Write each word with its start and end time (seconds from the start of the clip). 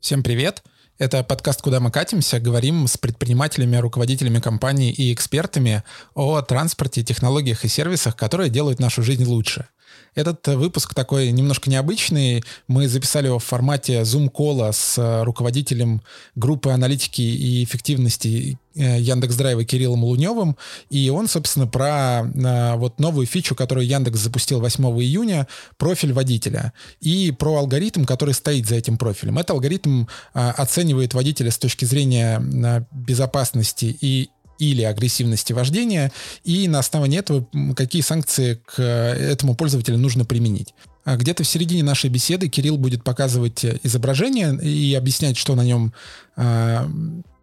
Всем 0.00 0.22
привет! 0.22 0.62
Это 0.96 1.22
подкаст 1.22 1.60
«Куда 1.60 1.80
мы 1.80 1.90
катимся». 1.90 2.40
Говорим 2.40 2.86
с 2.88 2.96
предпринимателями, 2.96 3.76
руководителями 3.76 4.40
компаний 4.40 4.90
и 4.90 5.12
экспертами 5.12 5.84
о 6.14 6.40
транспорте, 6.40 7.04
технологиях 7.04 7.66
и 7.66 7.68
сервисах, 7.68 8.16
которые 8.16 8.48
делают 8.48 8.80
нашу 8.80 9.02
жизнь 9.02 9.26
лучше. 9.26 9.68
Этот 10.14 10.46
выпуск 10.48 10.94
такой 10.94 11.30
немножко 11.30 11.68
необычный. 11.68 12.42
Мы 12.66 12.88
записали 12.88 13.26
его 13.26 13.38
в 13.38 13.44
формате 13.44 14.00
Zoom-кола 14.00 14.72
с 14.72 15.22
руководителем 15.24 16.02
группы 16.34 16.70
аналитики 16.70 17.20
и 17.20 17.62
эффективности 17.62 18.58
э, 18.78 19.00
Яндекс.Драйва 19.00 19.64
Кириллом 19.64 20.04
Луневым. 20.04 20.56
И 20.90 21.10
он, 21.10 21.28
собственно, 21.28 21.66
про 21.66 22.22
э, 22.22 22.76
вот 22.76 22.98
новую 23.00 23.26
фичу, 23.26 23.54
которую 23.54 23.86
Яндекс 23.86 24.20
запустил 24.20 24.60
8 24.60 24.84
июня, 25.02 25.46
профиль 25.76 26.12
водителя. 26.12 26.72
И 27.00 27.32
про 27.32 27.56
алгоритм, 27.56 28.04
который 28.04 28.34
стоит 28.34 28.66
за 28.66 28.76
этим 28.76 28.96
профилем. 28.96 29.38
Этот 29.38 29.50
алгоритм 29.50 30.04
э, 30.34 30.50
оценивает 30.56 31.14
водителя 31.14 31.50
с 31.50 31.58
точки 31.58 31.84
зрения 31.84 32.86
безопасности 32.92 33.96
и 34.00 34.30
или 34.58 34.82
агрессивности 34.82 35.52
вождения, 35.52 36.10
и 36.42 36.66
на 36.66 36.80
основании 36.80 37.18
этого 37.18 37.46
какие 37.76 38.02
санкции 38.02 38.60
к 38.66 38.82
этому 38.82 39.54
пользователю 39.54 39.98
нужно 39.98 40.24
применить. 40.24 40.74
А 41.04 41.16
где-то 41.16 41.42
в 41.42 41.48
середине 41.48 41.82
нашей 41.82 42.10
беседы 42.10 42.48
Кирилл 42.48 42.76
будет 42.76 43.02
показывать 43.02 43.64
изображение 43.64 44.54
и 44.60 44.94
объяснять, 44.94 45.38
что 45.38 45.54
на 45.54 45.64
нем 45.64 45.94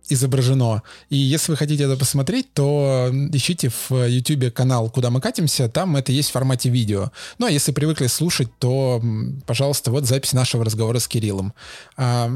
изображено. 0.10 0.84
И 1.10 1.18
если 1.18 1.52
вы 1.52 1.58
хотите 1.58 1.84
это 1.84 1.98
посмотреть, 1.98 2.54
то 2.54 3.10
ищите 3.32 3.70
в 3.70 3.92
YouTube 4.08 4.54
канал 4.54 4.90
«Куда 4.90 5.10
мы 5.10 5.22
катимся», 5.22 5.70
там 5.70 5.96
это 5.96 6.12
есть 6.12 6.30
в 6.30 6.34
формате 6.34 6.70
видео. 6.70 7.12
Ну, 7.38 7.48
а 7.48 7.52
если 7.52 7.72
привыкли 7.72 8.08
слушать, 8.08 8.50
то, 8.60 9.02
пожалуйста, 9.46 9.92
вот 9.92 10.06
запись 10.06 10.34
нашего 10.34 10.66
разговора 10.66 11.00
с 11.00 11.08
Кириллом. 11.08 11.54
А, 11.98 12.32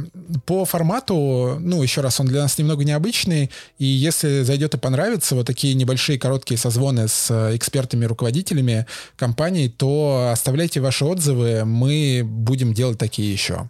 по 0.45 0.65
формату, 0.65 1.57
ну, 1.59 1.81
еще 1.83 2.01
раз, 2.01 2.19
он 2.19 2.27
для 2.27 2.41
нас 2.41 2.57
немного 2.57 2.83
необычный, 2.83 3.49
и 3.77 3.85
если 3.85 4.43
зайдет 4.43 4.73
и 4.73 4.77
понравится, 4.77 5.35
вот 5.35 5.47
такие 5.47 5.73
небольшие 5.73 6.19
короткие 6.19 6.57
созвоны 6.57 7.07
с 7.07 7.55
экспертами, 7.55 8.05
руководителями 8.05 8.85
компаний, 9.15 9.69
то 9.69 10.29
оставляйте 10.31 10.79
ваши 10.79 11.05
отзывы, 11.05 11.65
мы 11.65 12.21
будем 12.23 12.73
делать 12.73 12.97
такие 12.97 13.31
еще. 13.31 13.69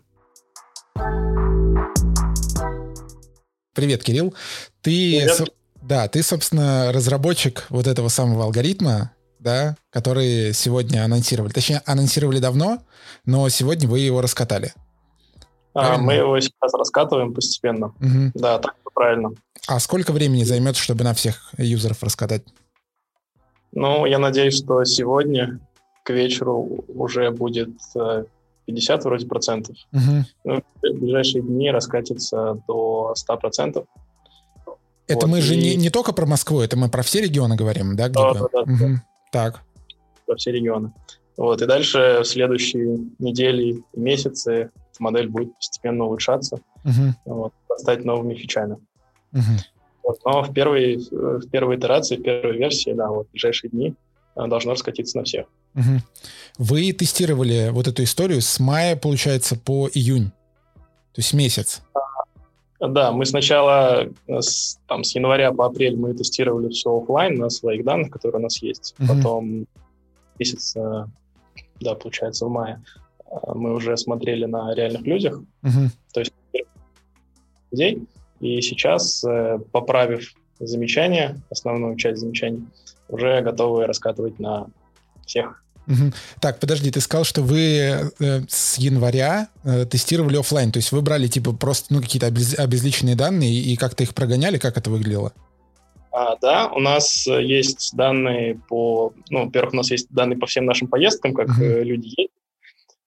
Привет, 3.80 4.04
Кирилл. 4.04 4.34
Ты, 4.82 5.22
Привет. 5.22 5.36
Со, 5.36 5.46
да, 5.82 6.10
ты, 6.10 6.22
собственно, 6.22 6.92
разработчик 6.92 7.66
вот 7.70 7.88
этого 7.88 8.10
самого 8.10 8.44
алгоритма, 8.44 9.14
да, 9.40 9.78
который 9.90 10.54
сегодня 10.54 11.06
анонсировали. 11.06 11.54
Точнее, 11.54 11.82
анонсировали 11.86 12.40
давно, 12.40 12.80
но 13.26 13.48
сегодня 13.48 13.88
вы 13.88 14.00
его 14.00 14.20
раскатали. 14.20 14.74
А, 15.74 15.98
мы 15.98 16.16
его 16.16 16.38
сейчас 16.42 16.74
раскатываем 16.74 17.34
постепенно. 17.34 17.94
Угу. 18.02 18.32
Да, 18.34 18.60
так 18.60 18.76
правильно. 18.94 19.30
А 19.66 19.80
сколько 19.80 20.12
времени 20.12 20.44
займет, 20.44 20.76
чтобы 20.76 21.06
на 21.06 21.14
всех 21.14 21.54
юзеров 21.58 22.04
раскатать? 22.04 22.44
Ну, 23.72 24.06
я 24.06 24.20
надеюсь, 24.20 24.58
что 24.58 24.84
сегодня 24.84 25.58
к 26.04 26.10
вечеру 26.10 26.84
уже 26.90 27.32
будет 27.32 27.70
э, 27.96 28.26
50 28.70 29.04
вроде 29.04 29.26
процентов. 29.26 29.76
Угу. 29.92 30.26
Ну, 30.46 30.62
в 30.84 31.00
ближайшие 31.00 31.42
дни 31.42 31.72
раскатится 31.72 32.62
до 32.68 33.14
100 33.16 33.38
процентов. 33.38 33.86
Это 35.08 35.26
вот, 35.26 35.32
мы 35.32 35.40
и... 35.40 35.42
же 35.42 35.56
не, 35.56 35.76
не 35.76 35.90
только 35.90 36.14
про 36.14 36.28
Москву, 36.28 36.62
это 36.62 36.78
мы 36.78 36.90
про 36.90 37.02
все 37.02 37.22
регионы 37.22 37.56
говорим, 37.56 37.96
да? 37.96 38.10
Да, 38.10 38.34
да, 38.34 38.40
да, 38.54 38.62
угу. 38.62 38.78
да. 38.80 39.04
Так. 39.32 39.62
Про 40.28 40.36
все 40.36 40.52
регионы. 40.52 40.94
Вот, 41.36 41.62
и 41.62 41.66
дальше 41.66 42.20
в 42.22 42.26
следующие 42.26 43.00
недели 43.18 43.74
и 43.74 43.84
месяцы 44.00 44.70
модель 45.00 45.30
будет 45.30 45.56
постепенно 45.56 46.06
улучшаться, 46.06 46.60
угу. 46.84 47.16
вот, 47.26 47.54
стать 47.78 48.04
новыми 48.04 48.36
фичами. 48.36 48.78
Угу. 49.34 49.42
Вот, 50.04 50.18
но 50.26 50.44
в 50.44 50.54
первой, 50.54 50.98
в 50.98 51.50
первой 51.50 51.78
итерации, 51.78 52.18
в 52.18 52.22
первой 52.22 52.58
версии, 52.58 52.92
да, 52.92 53.10
вот 53.10 53.28
в 53.28 53.32
ближайшие 53.32 53.72
дни 53.72 53.96
должно 54.36 54.72
раскатиться 54.72 55.18
на 55.18 55.24
всех. 55.24 55.48
Угу. 55.76 56.02
Вы 56.60 56.92
тестировали 56.94 57.70
вот 57.72 57.88
эту 57.88 58.04
историю 58.04 58.42
с 58.42 58.60
мая, 58.60 58.96
получается, 58.96 59.56
по 59.56 59.90
июнь, 59.94 60.32
то 61.14 61.20
есть 61.22 61.34
месяц. 61.34 61.82
Да, 62.80 63.12
мы 63.12 63.26
сначала 63.26 64.08
э, 64.28 64.42
с, 64.42 64.80
там, 64.88 65.04
с 65.04 65.14
января 65.14 65.52
по 65.52 65.66
апрель 65.66 65.98
мы 65.98 66.14
тестировали 66.14 66.70
все 66.70 66.98
офлайн 66.98 67.36
на 67.36 67.50
своих 67.50 67.84
данных, 67.84 68.10
которые 68.10 68.40
у 68.40 68.44
нас 68.44 68.62
есть. 68.62 68.96
Угу. 69.00 69.08
Потом 69.08 69.68
месяц, 70.38 70.76
э, 70.78 71.06
да, 71.82 71.96
получается, 71.96 72.46
в 72.46 72.50
мае 72.50 72.82
э, 73.26 73.36
мы 73.54 73.74
уже 73.74 73.98
смотрели 73.98 74.46
на 74.46 74.74
реальных 74.74 75.02
людях, 75.02 75.40
угу. 75.62 75.90
то 76.14 76.22
есть 76.22 76.32
людей. 77.72 78.08
И 78.40 78.62
сейчас, 78.62 79.26
поправив 79.74 80.34
замечания, 80.60 81.40
основную 81.50 81.96
часть 81.96 82.20
замечаний, 82.20 82.66
уже 83.08 83.42
готовы 83.42 83.86
раскатывать 83.86 84.40
на 84.40 84.68
всех. 85.26 85.64
Угу. 85.88 86.14
Так, 86.40 86.60
подожди, 86.60 86.92
ты 86.92 87.02
сказал, 87.02 87.24
что 87.24 87.42
вы 87.42 88.12
э, 88.20 88.42
с 88.48 88.78
января 88.78 89.50
э, 89.64 89.86
тестировали 89.86 90.38
офлайн, 90.38 90.72
то 90.72 90.78
есть 90.78 90.92
вы 90.92 91.02
брали 91.02 91.28
типа 91.28 91.52
просто 91.54 91.94
ну, 91.94 92.02
какие-то 92.02 92.28
обез, 92.28 92.58
обезличенные 92.58 93.16
данные 93.16 93.52
и, 93.52 93.76
как-то 93.76 94.04
их 94.04 94.14
прогоняли, 94.14 94.60
как 94.60 94.78
это 94.78 94.92
выглядело? 94.92 95.34
А, 96.12 96.36
да, 96.38 96.68
у 96.68 96.80
нас 96.80 97.26
есть 97.26 97.96
данные 97.96 98.60
по, 98.70 99.14
ну, 99.30 99.46
во-первых, 99.46 99.74
у 99.74 99.78
нас 99.78 99.90
есть 99.90 100.08
данные 100.12 100.38
по 100.38 100.46
всем 100.46 100.66
нашим 100.66 100.88
поездкам, 100.88 101.34
как 101.34 101.50
uh 101.50 101.84
люди 101.84 102.14
едут. 102.18 102.34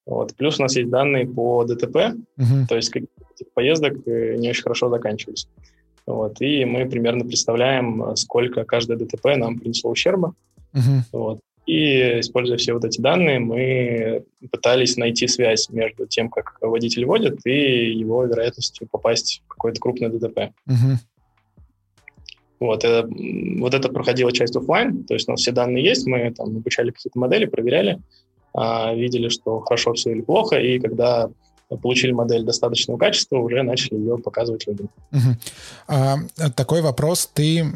Вот. 0.04 0.34
Плюс 0.34 0.58
у 0.58 0.62
нас 0.62 0.74
есть 0.74 0.90
данные 0.90 1.26
по 1.26 1.64
ДТП, 1.64 1.96
uh 1.96 2.66
то 2.68 2.74
есть 2.74 2.90
каких 2.90 3.08
поездок 3.54 3.94
э, 4.06 4.36
не 4.36 4.50
очень 4.50 4.62
хорошо 4.62 4.88
заканчивались. 4.88 5.46
Вот, 6.06 6.40
и 6.40 6.64
мы 6.64 6.86
примерно 6.86 7.24
представляем, 7.24 8.16
сколько 8.16 8.64
каждое 8.64 8.96
ДТП 8.96 9.36
нам 9.36 9.58
принесло 9.58 9.90
ущерба. 9.90 10.34
Uh-huh. 10.74 11.00
Вот. 11.12 11.40
И, 11.64 12.18
используя 12.20 12.58
все 12.58 12.72
вот 12.72 12.84
эти 12.84 13.00
данные, 13.00 13.38
мы 13.38 14.24
пытались 14.50 14.96
найти 14.96 15.28
связь 15.28 15.68
между 15.70 16.06
тем, 16.06 16.28
как 16.28 16.56
водитель 16.60 17.06
водит, 17.06 17.38
и 17.46 17.92
его 17.92 18.24
вероятностью 18.24 18.88
попасть 18.90 19.42
в 19.44 19.48
какое-то 19.48 19.80
крупное 19.80 20.08
ДТП. 20.08 20.38
Uh-huh. 20.38 20.96
Вот, 22.58 22.84
это, 22.84 23.08
вот 23.58 23.74
это 23.74 23.88
проходила 23.88 24.32
часть 24.32 24.56
офлайн, 24.56 25.04
то 25.04 25.14
есть 25.14 25.28
у 25.28 25.32
нас 25.32 25.40
все 25.40 25.50
данные 25.50 25.84
есть, 25.84 26.06
мы 26.06 26.32
там 26.32 26.48
обучали 26.48 26.90
какие-то 26.90 27.18
модели, 27.18 27.46
проверяли, 27.46 28.00
а, 28.54 28.94
видели, 28.94 29.28
что 29.28 29.60
хорошо 29.60 29.94
все 29.94 30.12
или 30.12 30.20
плохо, 30.20 30.60
и 30.60 30.78
когда 30.78 31.28
получили 31.76 32.12
модель 32.12 32.44
достаточного 32.44 32.98
качества, 32.98 33.38
уже 33.38 33.62
начали 33.62 33.96
ее 33.96 34.18
показывать 34.18 34.66
людям. 34.66 34.90
Угу. 35.12 35.36
А, 35.88 36.16
такой 36.56 36.82
вопрос. 36.82 37.28
Ты 37.32 37.66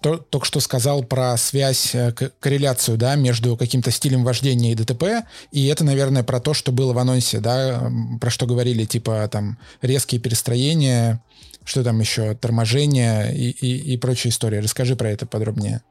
то, 0.00 0.18
только 0.18 0.46
что 0.46 0.60
сказал 0.60 1.02
про 1.02 1.36
связь, 1.36 1.94
э, 1.94 2.12
корреляцию, 2.12 2.98
да, 2.98 3.16
между 3.16 3.56
каким-то 3.56 3.90
стилем 3.90 4.24
вождения 4.24 4.72
и 4.72 4.74
ДТП, 4.74 5.26
и 5.52 5.66
это, 5.66 5.84
наверное, 5.84 6.22
про 6.22 6.40
то, 6.40 6.54
что 6.54 6.72
было 6.72 6.92
в 6.92 6.98
анонсе, 6.98 7.40
да, 7.40 7.90
про 8.20 8.30
что 8.30 8.46
говорили, 8.46 8.84
типа, 8.84 9.28
там, 9.30 9.58
резкие 9.82 10.20
перестроения, 10.20 11.22
что 11.64 11.82
там 11.82 11.98
еще, 12.00 12.34
торможение 12.34 13.34
и, 13.34 13.50
и, 13.50 13.94
и 13.94 13.96
прочая 13.96 14.30
история. 14.30 14.60
Расскажи 14.60 14.96
про 14.96 15.10
это 15.10 15.26
подробнее. 15.26 15.82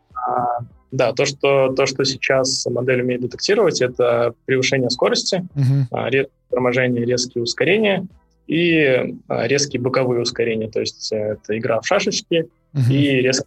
А, 0.95 0.97
да, 0.97 1.13
то 1.13 1.25
что, 1.25 1.73
то, 1.73 1.85
что 1.85 2.03
сейчас 2.05 2.65
модель 2.65 3.01
умеет 3.01 3.21
детектировать, 3.21 3.81
это 3.81 4.33
превышение 4.45 4.89
скорости, 4.89 5.45
uh-huh. 5.55 6.09
резкое 6.09 6.31
торможение, 6.49 7.05
резкие 7.05 7.43
ускорения 7.43 8.07
и 8.47 9.15
а, 9.27 9.47
резкие 9.47 9.81
боковые 9.81 10.21
ускорения. 10.21 10.69
То 10.69 10.79
есть 10.79 11.11
э, 11.11 11.37
это 11.37 11.57
игра 11.57 11.81
в 11.81 11.87
шашечки 11.87 12.47
uh-huh. 12.73 12.91
и 12.91 13.21
резкий 13.21 13.45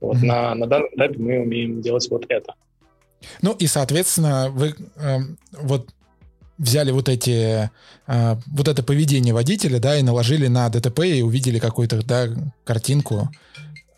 вот 0.00 0.16
uh-huh. 0.16 0.24
на, 0.24 0.54
на 0.54 0.66
данном 0.66 0.88
этапе 0.92 1.18
мы 1.18 1.40
умеем 1.40 1.80
делать 1.80 2.08
вот 2.10 2.26
это. 2.28 2.54
Ну 3.42 3.52
и, 3.52 3.66
соответственно, 3.66 4.50
вы 4.50 4.74
э, 4.96 5.18
вот 5.52 5.90
взяли 6.58 6.90
вот 6.90 7.08
эти 7.08 7.70
э, 8.06 8.36
вот 8.46 8.68
это 8.68 8.82
поведение 8.82 9.34
водителя, 9.34 9.78
да, 9.78 9.98
и 9.98 10.02
наложили 10.02 10.46
на 10.46 10.68
ДТП 10.68 11.00
и 11.00 11.22
увидели 11.22 11.58
какую-то, 11.58 12.02
да, 12.04 12.28
картинку. 12.64 13.30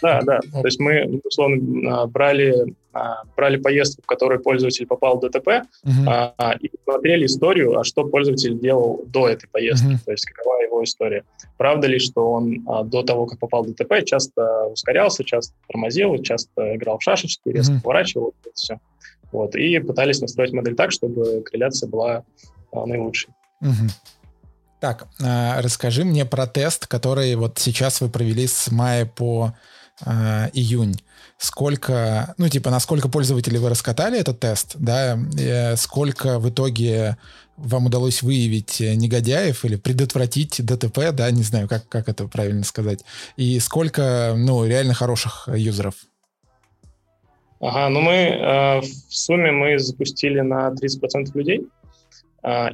Да, 0.02 0.20
да. 0.22 0.40
То 0.40 0.64
есть 0.64 0.78
мы, 0.78 1.20
условно, 1.24 2.02
а, 2.02 2.06
брали, 2.06 2.74
а, 2.92 3.22
брали 3.36 3.56
поездку, 3.56 4.02
в 4.02 4.06
которой 4.06 4.38
пользователь 4.38 4.86
попал 4.86 5.18
в 5.18 5.20
ДТП, 5.20 5.48
uh-huh. 5.84 6.58
и 6.60 6.70
смотрели 6.84 7.26
историю, 7.26 7.78
а 7.78 7.84
что 7.84 8.04
пользователь 8.04 8.58
делал 8.58 9.04
до 9.06 9.28
этой 9.28 9.48
поездки, 9.48 9.94
uh-huh. 9.94 10.04
то 10.04 10.12
есть 10.12 10.24
какова 10.26 10.62
его 10.62 10.84
история. 10.84 11.24
Правда 11.56 11.86
ли, 11.88 11.98
что 11.98 12.30
он 12.30 12.64
до 12.84 13.02
того, 13.02 13.26
как 13.26 13.38
попал 13.38 13.64
в 13.64 13.72
ДТП, 13.72 14.04
часто 14.04 14.66
ускорялся, 14.66 15.24
часто 15.24 15.54
тормозил, 15.68 16.16
часто 16.22 16.76
играл 16.76 16.98
в 16.98 17.02
шашечки, 17.02 17.48
резко 17.48 17.74
uh-huh. 17.74 17.82
поворачивал, 17.82 18.34
это 18.40 18.50
все. 18.54 18.78
Вот, 19.32 19.54
и 19.56 19.78
пытались 19.80 20.20
настроить 20.20 20.52
модель 20.52 20.74
так, 20.74 20.92
чтобы 20.92 21.42
корреляция 21.42 21.88
была 21.88 22.24
наилучшей. 22.72 23.30
Uh-huh. 23.62 23.90
Так, 24.80 25.08
расскажи 25.18 26.04
мне 26.04 26.24
про 26.24 26.46
тест, 26.46 26.86
который 26.86 27.34
вот 27.34 27.58
сейчас 27.58 28.00
вы 28.00 28.08
провели 28.08 28.46
с 28.46 28.70
мая 28.70 29.06
по 29.06 29.52
э, 30.04 30.50
июнь. 30.52 31.00
Сколько, 31.38 32.34
ну, 32.38 32.48
типа, 32.48 32.70
насколько 32.70 33.08
пользователей 33.08 33.58
вы 33.58 33.68
раскатали 33.68 34.18
этот 34.18 34.40
тест, 34.40 34.76
да, 34.78 35.18
э, 35.38 35.76
сколько 35.76 36.38
в 36.38 36.48
итоге 36.48 37.16
вам 37.56 37.86
удалось 37.86 38.22
выявить 38.22 38.80
негодяев 38.80 39.64
или 39.64 39.76
предотвратить 39.76 40.64
ДТП, 40.64 41.12
да, 41.12 41.30
не 41.30 41.42
знаю, 41.42 41.68
как, 41.68 41.88
как 41.88 42.08
это 42.08 42.26
правильно 42.26 42.64
сказать, 42.64 43.04
и 43.36 43.58
сколько, 43.60 44.34
ну, 44.36 44.64
реально 44.64 44.94
хороших 44.94 45.48
юзеров? 45.52 45.94
Ага, 47.60 47.88
ну 47.88 48.00
мы 48.00 48.12
э, 48.12 48.80
в 48.80 48.86
сумме 49.08 49.50
мы 49.50 49.78
запустили 49.78 50.40
на 50.40 50.70
30% 50.70 51.30
людей, 51.34 51.62
э, 51.62 51.77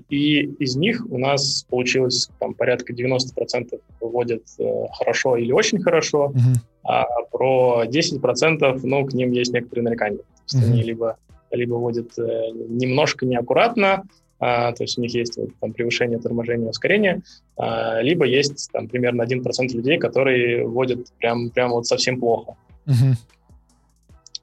и 0.08 0.43
из 0.58 0.76
них 0.76 1.06
у 1.11 1.19
нас 1.19 1.64
получилось 1.70 2.28
там 2.38 2.55
порядка 2.55 2.93
90% 2.93 3.81
выводят 4.00 4.43
э, 4.58 4.87
хорошо 4.93 5.37
или 5.37 5.52
очень 5.52 5.81
хорошо, 5.81 6.32
uh-huh. 6.34 6.58
а 6.84 7.05
про 7.32 7.84
10%, 7.87 8.81
ну, 8.82 9.06
к 9.06 9.14
ним 9.14 9.32
есть 9.32 9.52
некоторые 9.52 9.84
нарекания. 9.84 10.19
То 10.19 10.25
есть 10.44 10.56
uh-huh. 10.56 10.70
они 10.70 10.82
либо, 10.82 11.16
либо 11.50 11.75
вводят 11.75 12.19
э, 12.19 12.50
немножко 12.69 13.25
неаккуратно, 13.25 14.05
а, 14.40 14.72
то 14.72 14.82
есть 14.82 14.99
у 14.99 15.00
них 15.00 15.14
есть 15.14 15.38
вот, 15.38 15.50
там, 15.61 15.72
превышение 15.72 16.19
торможения, 16.19 16.69
ускорения, 16.69 17.22
а, 17.56 18.02
либо 18.02 18.26
есть 18.26 18.70
там 18.72 18.88
примерно 18.88 19.22
1% 19.22 19.43
людей, 19.72 19.99
которые 19.99 20.67
вводят 20.67 21.06
прям, 21.19 21.50
прям 21.50 21.70
вот 21.70 21.87
совсем 21.87 22.20
плохо. 22.20 22.56
Uh-huh. 22.87 23.14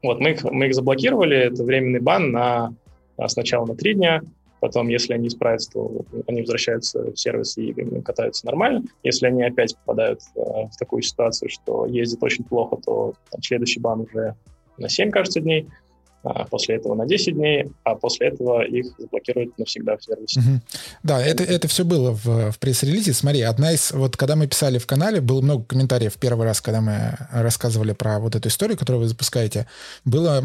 Вот, 0.02 0.20
мы 0.20 0.32
их, 0.32 0.44
мы 0.44 0.68
их 0.68 0.74
заблокировали, 0.74 1.38
это 1.38 1.64
временный 1.64 2.00
бан 2.00 2.32
на, 2.32 2.74
а, 3.18 3.28
сначала 3.28 3.68
на 3.68 3.76
три 3.76 3.94
дня, 3.94 4.22
потом, 4.62 4.88
если 4.88 5.14
они 5.14 5.30
справятся, 5.30 5.72
то 5.72 6.06
они 6.28 6.42
возвращаются 6.42 7.12
в 7.12 7.18
сервис 7.18 7.58
и 7.58 7.74
катаются 8.06 8.46
нормально. 8.46 8.84
Если 9.04 9.28
они 9.28 9.44
опять 9.44 9.76
попадают 9.78 10.22
э, 10.36 10.40
в 10.40 10.78
такую 10.80 11.02
ситуацию, 11.02 11.50
что 11.50 11.86
ездят 11.86 12.24
очень 12.24 12.46
плохо, 12.46 12.78
то 12.86 13.14
там, 13.30 13.42
следующий 13.42 13.82
бан 13.82 14.02
уже 14.02 14.36
на 14.78 14.88
7, 14.88 15.12
кажется, 15.12 15.42
дней 15.42 15.68
а 16.24 16.46
после 16.46 16.76
этого 16.76 16.94
на 16.94 17.08
10 17.08 17.34
дней, 17.34 17.66
а 17.84 17.96
после 17.96 18.28
этого 18.28 18.64
их 18.64 18.86
заблокируют 18.98 19.58
навсегда 19.58 19.98
в 19.98 20.04
сервисе. 20.04 20.40
Угу. 20.40 20.62
Да, 21.04 21.22
это, 21.22 21.44
это 21.44 21.68
все 21.68 21.84
было 21.84 22.12
в, 22.12 22.52
в 22.52 22.60
пресс-релизе. 22.60 23.14
Смотри, 23.14 23.42
одна 23.42 23.72
из... 23.74 23.92
Вот 23.92 24.18
когда 24.18 24.36
мы 24.36 24.48
писали 24.48 24.78
в 24.78 24.86
канале, 24.86 25.20
было 25.20 25.42
много 25.42 25.64
комментариев 25.64 26.14
первый 26.20 26.46
раз, 26.46 26.62
когда 26.62 26.82
мы 26.82 27.18
рассказывали 27.32 27.94
про 27.94 28.20
вот 28.20 28.36
эту 28.36 28.50
историю, 28.50 28.78
которую 28.78 29.02
вы 29.02 29.08
запускаете. 29.08 29.68
Было... 30.06 30.44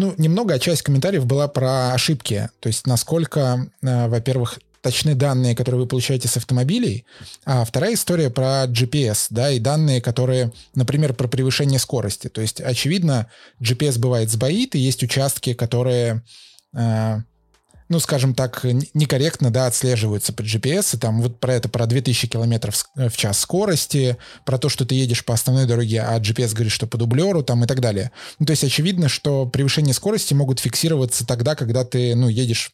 Ну, 0.00 0.14
немного, 0.16 0.54
а 0.54 0.58
часть 0.58 0.80
комментариев 0.80 1.26
была 1.26 1.46
про 1.46 1.92
ошибки. 1.92 2.48
То 2.60 2.68
есть 2.68 2.86
насколько, 2.86 3.70
э, 3.82 4.08
во-первых, 4.08 4.58
точны 4.80 5.14
данные, 5.14 5.54
которые 5.54 5.82
вы 5.82 5.86
получаете 5.86 6.26
с 6.26 6.38
автомобилей, 6.38 7.04
а 7.44 7.66
вторая 7.66 7.92
история 7.92 8.30
про 8.30 8.64
GPS, 8.64 9.26
да, 9.28 9.50
и 9.50 9.58
данные, 9.58 10.00
которые, 10.00 10.52
например, 10.74 11.12
про 11.12 11.28
превышение 11.28 11.78
скорости. 11.78 12.28
То 12.28 12.40
есть, 12.40 12.62
очевидно, 12.62 13.26
GPS 13.60 13.98
бывает 13.98 14.30
сбоит, 14.30 14.74
и 14.74 14.78
есть 14.78 15.02
участки, 15.02 15.52
которые, 15.52 16.22
э, 16.72 17.18
ну, 17.90 17.98
скажем 17.98 18.34
так, 18.34 18.64
некорректно, 18.94 19.50
да, 19.50 19.66
отслеживаются 19.66 20.32
по 20.32 20.42
GPS, 20.42 20.96
и 20.96 20.98
там 20.98 21.20
вот 21.20 21.40
про 21.40 21.54
это, 21.54 21.68
про 21.68 21.86
2000 21.86 22.28
километров 22.28 22.84
в 22.94 23.16
час 23.16 23.40
скорости, 23.40 24.16
про 24.44 24.58
то, 24.58 24.68
что 24.68 24.86
ты 24.86 24.94
едешь 24.94 25.24
по 25.24 25.34
основной 25.34 25.66
дороге, 25.66 26.00
а 26.00 26.16
GPS 26.20 26.54
говорит, 26.54 26.72
что 26.72 26.86
по 26.86 26.96
дублеру, 26.96 27.42
там, 27.42 27.64
и 27.64 27.66
так 27.66 27.80
далее. 27.80 28.12
Ну, 28.38 28.46
то 28.46 28.52
есть, 28.52 28.62
очевидно, 28.62 29.08
что 29.08 29.44
превышение 29.44 29.92
скорости 29.92 30.32
могут 30.34 30.60
фиксироваться 30.60 31.26
тогда, 31.26 31.56
когда 31.56 31.84
ты, 31.84 32.14
ну, 32.14 32.28
едешь 32.28 32.72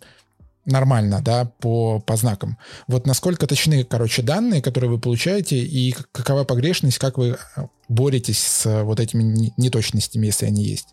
нормально, 0.67 1.23
да, 1.23 1.47
по, 1.61 1.99
по 2.01 2.17
знакам. 2.17 2.59
Вот 2.87 3.07
насколько 3.07 3.47
точны, 3.47 3.85
короче, 3.85 4.21
данные, 4.21 4.61
которые 4.61 4.91
вы 4.91 5.01
получаете, 5.01 5.57
и 5.57 5.97
какова 6.13 6.45
погрешность, 6.45 6.99
как 6.99 7.17
вы 7.17 7.39
э, 7.57 7.67
боретесь 7.89 8.41
с 8.41 8.83
вот 8.83 9.01
этими 9.01 9.51
неточностями, 9.57 10.27
если 10.27 10.45
они 10.45 10.63
есть? 10.63 10.89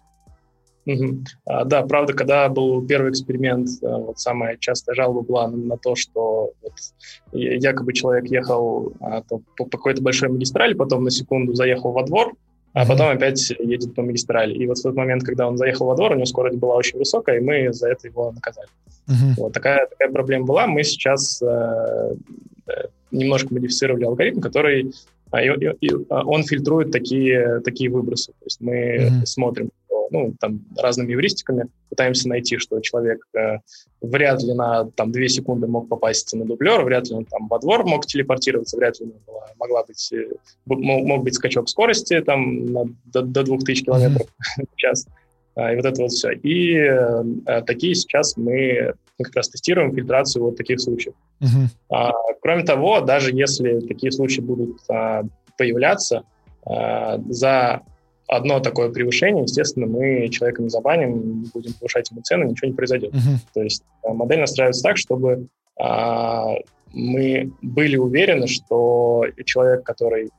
Угу. 0.86 1.24
А, 1.46 1.64
да, 1.64 1.84
правда, 1.84 2.14
когда 2.14 2.50
был 2.50 2.86
первый 2.86 3.12
эксперимент, 3.12 3.70
э, 3.82 3.88
вот 3.88 4.20
самая 4.20 4.58
частая 4.58 4.96
жалоба 4.96 5.22
была 5.22 5.48
на 5.48 5.78
то, 5.78 5.96
что 5.96 6.52
вот 6.62 6.74
якобы 7.32 7.94
человек 7.94 8.30
ехал 8.30 8.94
а, 9.00 9.22
по, 9.22 9.42
по 9.58 9.66
какой-то 9.66 10.02
большой 10.02 10.30
магистрали, 10.30 10.74
потом 10.74 11.04
на 11.04 11.12
секунду 11.12 11.54
заехал 11.54 11.92
во 11.94 12.04
двор, 12.04 12.34
а 12.74 12.86
потом 12.88 13.10
опять 13.10 13.52
едет 13.60 13.94
по 13.94 14.02
магистрали. 14.02 14.54
И 14.56 14.66
вот 14.66 14.80
в 14.80 14.82
тот 14.82 14.96
момент, 14.96 15.24
когда 15.24 15.48
он 15.48 15.58
заехал 15.58 15.86
во 15.88 15.96
двор, 15.96 16.12
у 16.12 16.16
него 16.16 16.26
скорость 16.26 16.58
была 16.58 16.76
очень 16.76 16.98
высокая, 16.98 17.38
и 17.38 17.40
мы 17.40 17.72
за 17.72 17.90
это 17.90 18.08
его 18.08 18.32
наказали. 18.32 18.68
Uh-huh. 19.08 19.34
Вот 19.38 19.54
такая, 19.54 19.86
такая 19.88 20.12
проблема 20.12 20.46
была. 20.46 20.66
Мы 20.66 20.84
сейчас 20.84 21.42
э, 21.42 22.16
э 22.68 22.72
немножко 23.12 23.54
модифицировали 23.54 24.06
алгоритм, 24.06 24.42
который 24.42 24.92
э, 25.34 25.46
и, 25.82 25.92
он 26.10 26.44
фильтрует 26.44 26.92
такие, 26.92 27.60
такие 27.60 27.92
выбросы. 27.92 28.32
То 28.32 28.46
есть 28.46 28.60
мы 28.60 28.74
uh-huh. 28.74 29.26
смотрим, 29.26 29.70
ну, 30.12 30.34
там, 30.40 30.62
разными 30.78 31.12
евристиками 31.12 31.68
пытаемся 31.90 32.30
найти, 32.30 32.58
что 32.58 32.80
человек 32.80 33.26
э, 33.36 33.58
вряд 34.02 34.42
ли 34.44 34.54
на 34.54 34.86
там, 34.92 35.12
2 35.12 35.28
секунды 35.28 35.68
мог 35.68 35.90
попасть 35.90 36.34
на 36.34 36.46
дублер, 36.46 36.84
вряд 36.84 37.10
ли 37.10 37.16
он 37.16 37.26
там 37.26 37.48
во 37.48 37.60
двор 37.60 37.86
мог 37.86 38.06
телепортироваться, 38.06 38.78
вряд 38.78 39.00
ли 39.00 39.08
была, 39.28 39.48
могла 39.60 39.84
быть, 39.84 40.12
э, 40.14 40.30
мог, 40.66 41.04
мог 41.04 41.24
быть 41.24 41.36
скачок 41.36 41.70
скорости 41.70 42.20
там, 42.22 42.66
на, 42.66 42.86
до, 43.06 43.22
до 43.22 43.44
2000 43.44 43.84
километров 43.84 44.28
mm-hmm. 44.28 44.66
в 44.74 44.76
час. 44.76 45.08
А, 45.56 45.72
и 45.72 45.76
вот 45.76 45.86
это 45.86 46.02
вот 46.02 46.12
все. 46.12 46.32
И 46.32 46.76
э, 46.76 47.62
такие 47.66 47.96
сейчас 47.96 48.38
мы 48.38 48.94
как 49.22 49.36
раз 49.36 49.50
тестируем 49.50 49.94
фильтрацию 49.94 50.44
вот 50.44 50.58
таких 50.58 50.80
случаев. 50.80 51.14
Uh-huh. 51.40 51.68
А, 51.90 52.12
кроме 52.42 52.64
того, 52.64 53.02
даже 53.02 53.32
если 53.32 53.80
такие 53.82 54.12
случаи 54.12 54.42
будут 54.42 54.80
а, 54.90 55.24
появляться, 55.58 56.24
а, 56.66 57.20
за 57.30 57.82
одно 58.28 58.60
такое 58.60 58.90
превышение, 58.90 59.44
естественно, 59.44 59.86
мы 59.86 60.28
человека 60.30 60.62
не 60.62 60.70
забаним, 60.70 61.46
будем 61.54 61.74
повышать 61.74 62.10
ему 62.12 62.22
цены, 62.22 62.46
ничего 62.46 62.70
не 62.70 62.76
произойдет. 62.76 63.14
Uh-huh. 63.14 63.38
То 63.54 63.62
есть 63.62 63.84
а, 64.04 64.14
модель 64.14 64.40
настраивается 64.40 64.84
так, 64.84 64.98
чтобы 64.98 65.48
а, 65.80 66.56
мы 66.94 67.52
были 67.62 67.98
уверены, 67.98 68.48
что 68.48 69.26
человек, 69.46 69.84
который, 69.84 70.30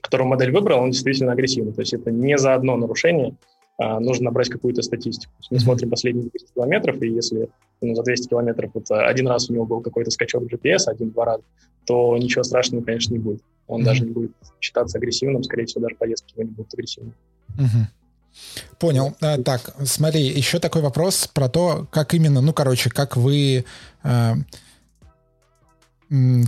которого 0.00 0.28
модель 0.28 0.50
выбрал, 0.50 0.80
он 0.80 0.90
действительно 0.90 1.32
агрессивный. 1.32 1.72
То 1.72 1.82
есть 1.82 1.94
это 1.94 2.10
не 2.10 2.38
за 2.38 2.54
одно 2.54 2.76
нарушение, 2.76 3.34
а, 3.78 4.00
нужно 4.00 4.26
набрать 4.26 4.48
какую-то 4.48 4.82
статистику. 4.82 5.32
Мы 5.50 5.56
mm-hmm. 5.56 5.60
смотрим 5.60 5.90
последние 5.90 6.28
200 6.30 6.54
километров, 6.54 7.02
и 7.02 7.08
если 7.08 7.48
ну, 7.80 7.94
за 7.94 8.02
200 8.02 8.28
километров 8.28 8.70
вот, 8.74 8.90
один 8.90 9.28
раз 9.28 9.48
у 9.50 9.52
него 9.52 9.64
был 9.64 9.80
какой-то 9.80 10.10
скачок 10.10 10.44
GPS, 10.44 10.84
один-два 10.86 11.24
раза, 11.24 11.42
то 11.86 12.16
ничего 12.16 12.42
страшного, 12.42 12.82
конечно, 12.82 13.12
не 13.12 13.18
будет. 13.18 13.42
Он 13.66 13.80
mm-hmm. 13.80 13.84
даже 13.84 14.04
не 14.04 14.10
будет 14.10 14.32
считаться 14.60 14.98
агрессивным, 14.98 15.42
скорее 15.42 15.66
всего, 15.66 15.82
даже 15.82 15.96
поездки 15.96 16.32
его 16.34 16.42
не 16.48 16.54
будут 16.54 16.74
агрессивными. 16.74 17.14
Mm-hmm. 17.56 18.78
Понял. 18.78 19.16
А, 19.20 19.42
так, 19.42 19.74
смотри, 19.84 20.22
еще 20.22 20.58
такой 20.58 20.82
вопрос 20.82 21.28
про 21.32 21.48
то, 21.48 21.86
как 21.90 22.14
именно, 22.14 22.40
ну, 22.40 22.52
короче, 22.52 22.90
как 22.90 23.16
вы... 23.16 23.64
Э, 24.04 24.34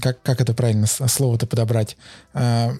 как, 0.00 0.22
как 0.22 0.40
это 0.40 0.54
правильно 0.54 0.86
слово-то 0.86 1.46
подобрать? 1.46 1.96
Э, 2.32 2.70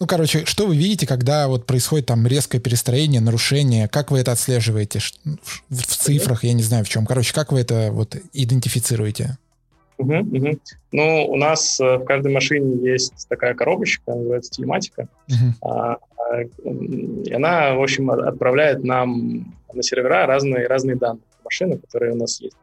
ну, 0.00 0.06
короче, 0.06 0.44
что 0.44 0.66
вы 0.66 0.76
видите, 0.76 1.06
когда 1.06 1.48
вот 1.48 1.66
происходит 1.66 2.06
там 2.06 2.26
резкое 2.26 2.60
перестроение, 2.60 3.20
нарушение? 3.20 3.88
Как 3.88 4.10
вы 4.10 4.20
это 4.20 4.32
отслеживаете? 4.32 5.00
В, 5.24 5.62
в 5.70 5.86
цифрах, 5.86 6.44
я 6.44 6.52
не 6.52 6.62
знаю 6.62 6.84
в 6.84 6.88
чем. 6.88 7.04
Короче, 7.04 7.34
как 7.34 7.50
вы 7.50 7.60
это 7.60 7.90
вот 7.90 8.16
идентифицируете? 8.32 9.38
Угу, 9.98 10.14
угу. 10.14 10.58
Ну, 10.92 11.26
у 11.26 11.36
нас 11.36 11.80
э, 11.80 11.96
в 11.96 12.04
каждой 12.04 12.32
машине 12.32 12.76
есть 12.88 13.26
такая 13.28 13.54
коробочка, 13.54 14.14
называется 14.14 14.52
телематика. 14.52 15.08
Угу. 15.28 15.68
А, 15.68 15.96
и 16.64 17.32
она, 17.32 17.74
в 17.74 17.82
общем, 17.82 18.10
отправляет 18.10 18.84
нам 18.84 19.56
на 19.72 19.82
сервера 19.82 20.26
разные, 20.26 20.68
разные 20.68 20.94
данные 20.94 21.22
машины, 21.44 21.78
которые 21.78 22.12
у 22.12 22.16
нас 22.16 22.40
есть. 22.40 22.56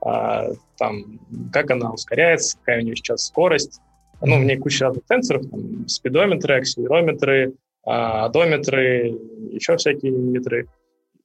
А, 0.00 0.46
там, 0.78 1.20
как 1.52 1.70
она 1.70 1.92
ускоряется, 1.92 2.56
какая 2.58 2.80
у 2.80 2.84
нее 2.84 2.96
сейчас 2.96 3.26
скорость, 3.26 3.80
ну, 4.22 4.40
в 4.40 4.44
ней 4.44 4.56
куча 4.56 4.86
разных 4.86 5.04
сенсоров, 5.08 5.48
там, 5.50 5.88
спидометры, 5.88 6.58
акселерометры, 6.58 7.54
а, 7.84 8.26
одометры, 8.26 9.16
еще 9.50 9.76
всякие 9.76 10.12
метры. 10.12 10.66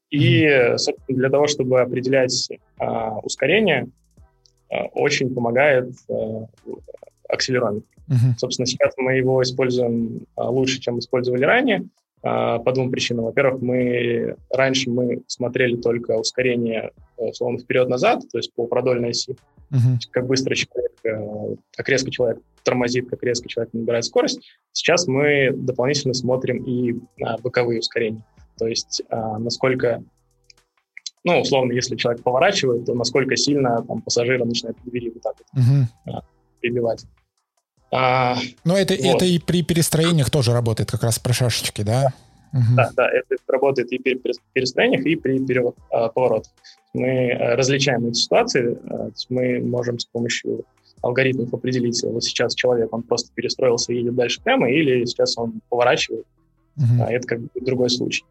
И, 0.10 0.48
собственно, 0.78 1.18
для 1.18 1.30
того, 1.30 1.48
чтобы 1.48 1.82
определять 1.82 2.50
а, 2.80 3.18
ускорение, 3.20 3.88
а, 4.70 4.86
очень 4.94 5.34
помогает 5.34 5.92
а, 6.10 6.48
акселерометр. 7.28 7.86
Uh-huh. 8.08 8.38
Собственно, 8.38 8.68
сейчас 8.68 8.94
мы 8.98 9.14
его 9.14 9.42
используем 9.42 10.28
а, 10.36 10.50
лучше, 10.50 10.80
чем 10.80 11.00
использовали 11.00 11.44
ранее, 11.44 11.88
а, 12.22 12.60
по 12.60 12.72
двум 12.72 12.92
причинам. 12.92 13.26
Во-первых, 13.26 13.62
мы 13.62 14.36
раньше 14.50 14.90
мы 14.90 15.22
смотрели 15.28 15.76
только 15.76 16.12
ускорение, 16.12 16.92
условно, 17.18 17.58
вперед-назад, 17.60 18.24
то 18.32 18.38
есть 18.38 18.54
по 18.54 18.68
продольной 18.68 19.10
оси, 19.10 19.36
uh-huh. 19.72 19.98
как 20.12 20.28
быстро 20.28 20.56
человек, 20.56 20.92
э, 21.04 21.56
как 21.76 21.90
резко 21.90 22.12
человек 22.12 22.40
тормозит, 22.64 23.10
как 23.10 23.24
резко 23.24 23.48
человек 23.48 23.74
набирает 23.74 24.06
скорость. 24.06 24.42
Сейчас 24.72 25.08
мы 25.08 25.52
дополнительно 25.54 26.14
смотрим 26.14 26.64
и 26.64 27.00
а, 27.24 27.38
боковые 27.38 27.80
ускорения. 27.80 28.26
То 28.58 28.68
есть 28.68 29.04
а, 29.10 29.38
насколько, 29.38 30.04
ну, 31.24 31.42
условно, 31.42 31.72
если 31.72 31.96
человек 31.96 32.24
поворачивает, 32.24 32.86
то 32.86 32.94
насколько 32.96 33.36
сильно 33.38 33.84
там 33.84 34.02
пассажира 34.02 34.44
начинает 34.44 34.78
двери 34.84 35.12
вот 35.12 35.22
так 35.22 35.36
вот 35.54 35.88
а, 36.08 36.24
прибивать. 36.60 37.06
А, 37.92 38.38
Но 38.66 38.78
это, 38.78 38.96
вот. 38.96 39.16
это 39.16 39.26
и 39.26 39.40
при 39.40 39.62
перестроениях 39.62 40.30
тоже 40.30 40.52
работает 40.52 40.92
как 40.92 41.04
раз 41.04 41.20
про 41.20 41.34
шашечки, 41.34 41.84
да? 41.84 42.14
Uh-huh. 42.56 42.76
Да, 42.76 42.90
да, 42.96 43.10
это 43.10 43.36
работает 43.48 43.92
и 43.92 44.00
при 44.00 44.20
перестроениях, 44.54 45.06
и 45.06 45.16
при 45.18 45.40
переворот, 45.40 45.76
поворотах. 46.14 46.52
Мы 46.94 47.34
различаем 47.34 48.08
эти 48.08 48.18
ситуации, 48.18 48.78
есть 49.10 49.28
мы 49.30 49.60
можем 49.60 50.00
с 50.00 50.06
помощью 50.06 50.64
алгоритмов 51.02 51.54
определить, 51.54 52.02
вот 52.04 52.24
сейчас 52.24 52.56
человек, 52.56 52.94
он 52.94 53.04
просто 53.04 53.30
перестроился 53.36 53.92
и 53.92 53.98
едет 53.98 54.16
дальше 54.16 54.42
прямо, 54.42 54.72
или 54.72 55.04
сейчас 55.04 55.38
он 55.38 55.60
поворачивает. 55.70 56.26
Uh-huh. 56.78 57.08
Это 57.10 57.28
как 57.28 57.42
бы 57.42 57.50
другой 57.56 57.90
случай. 57.90 58.24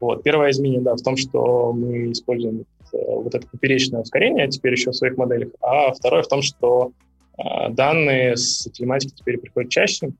Вот. 0.00 0.22
Первое 0.22 0.50
изменение, 0.52 0.82
да, 0.82 0.94
в 0.94 1.02
том, 1.02 1.16
что 1.16 1.72
мы 1.72 2.12
используем 2.12 2.64
вот 2.92 3.34
это 3.34 3.46
поперечное 3.46 4.00
ускорение 4.00 4.48
теперь 4.48 4.72
еще 4.72 4.90
в 4.92 4.96
своих 4.96 5.16
моделях, 5.16 5.50
а 5.60 5.92
второе 5.92 6.22
в 6.22 6.28
том, 6.28 6.42
что 6.42 6.92
а, 7.36 7.68
данные 7.68 8.36
с 8.36 8.64
телематики 8.70 9.12
теперь 9.14 9.38
приходят 9.38 9.70
чаще. 9.70 10.10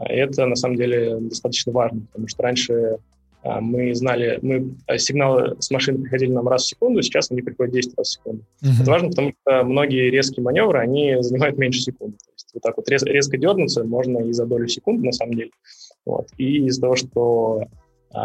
А, 0.00 0.10
это 0.10 0.46
на 0.46 0.56
самом 0.56 0.76
деле 0.76 1.18
достаточно 1.20 1.72
важно, 1.72 2.00
потому 2.06 2.26
что 2.26 2.42
раньше 2.42 2.96
а, 3.42 3.60
мы 3.60 3.94
знали, 3.94 4.38
мы 4.42 4.74
сигналы 4.98 5.56
с 5.60 5.70
машины 5.70 6.02
приходили 6.02 6.32
нам 6.32 6.48
раз 6.48 6.64
в 6.64 6.68
секунду, 6.68 7.02
сейчас 7.02 7.30
они 7.30 7.42
приходят 7.42 7.74
10 7.74 7.96
раз 7.96 8.08
в 8.08 8.12
секунду. 8.12 8.44
Uh-huh. 8.62 8.82
Это 8.82 8.90
важно, 8.90 9.08
потому 9.10 9.32
что 9.40 9.62
многие 9.64 10.10
резкие 10.10 10.42
маневры, 10.42 10.78
они 10.80 11.16
занимают 11.20 11.58
меньше 11.58 11.80
секунды. 11.80 12.16
То 12.16 12.32
есть 12.32 12.50
вот 12.54 12.62
так 12.62 12.76
вот 12.76 12.88
рез, 12.88 13.02
резко 13.02 13.36
дернуться 13.36 13.84
можно 13.84 14.18
и 14.20 14.32
за 14.32 14.46
долю 14.46 14.66
секунды, 14.68 15.04
на 15.04 15.12
самом 15.12 15.34
деле. 15.34 15.50
Вот. 16.06 16.28
И 16.38 16.66
из-за 16.66 16.80
того, 16.80 16.96
что 16.96 17.64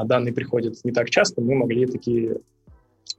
данные 0.05 0.33
приходят 0.33 0.75
не 0.83 0.91
так 0.91 1.09
часто, 1.09 1.41
мы 1.41 1.55
могли 1.55 1.85
такие, 1.85 2.37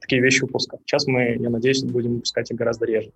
такие 0.00 0.20
вещи 0.20 0.44
упускать. 0.44 0.80
Сейчас 0.86 1.06
мы, 1.06 1.36
я 1.38 1.50
надеюсь, 1.50 1.82
будем 1.82 2.16
упускать 2.16 2.50
их 2.50 2.56
гораздо 2.56 2.86
реже. 2.86 3.12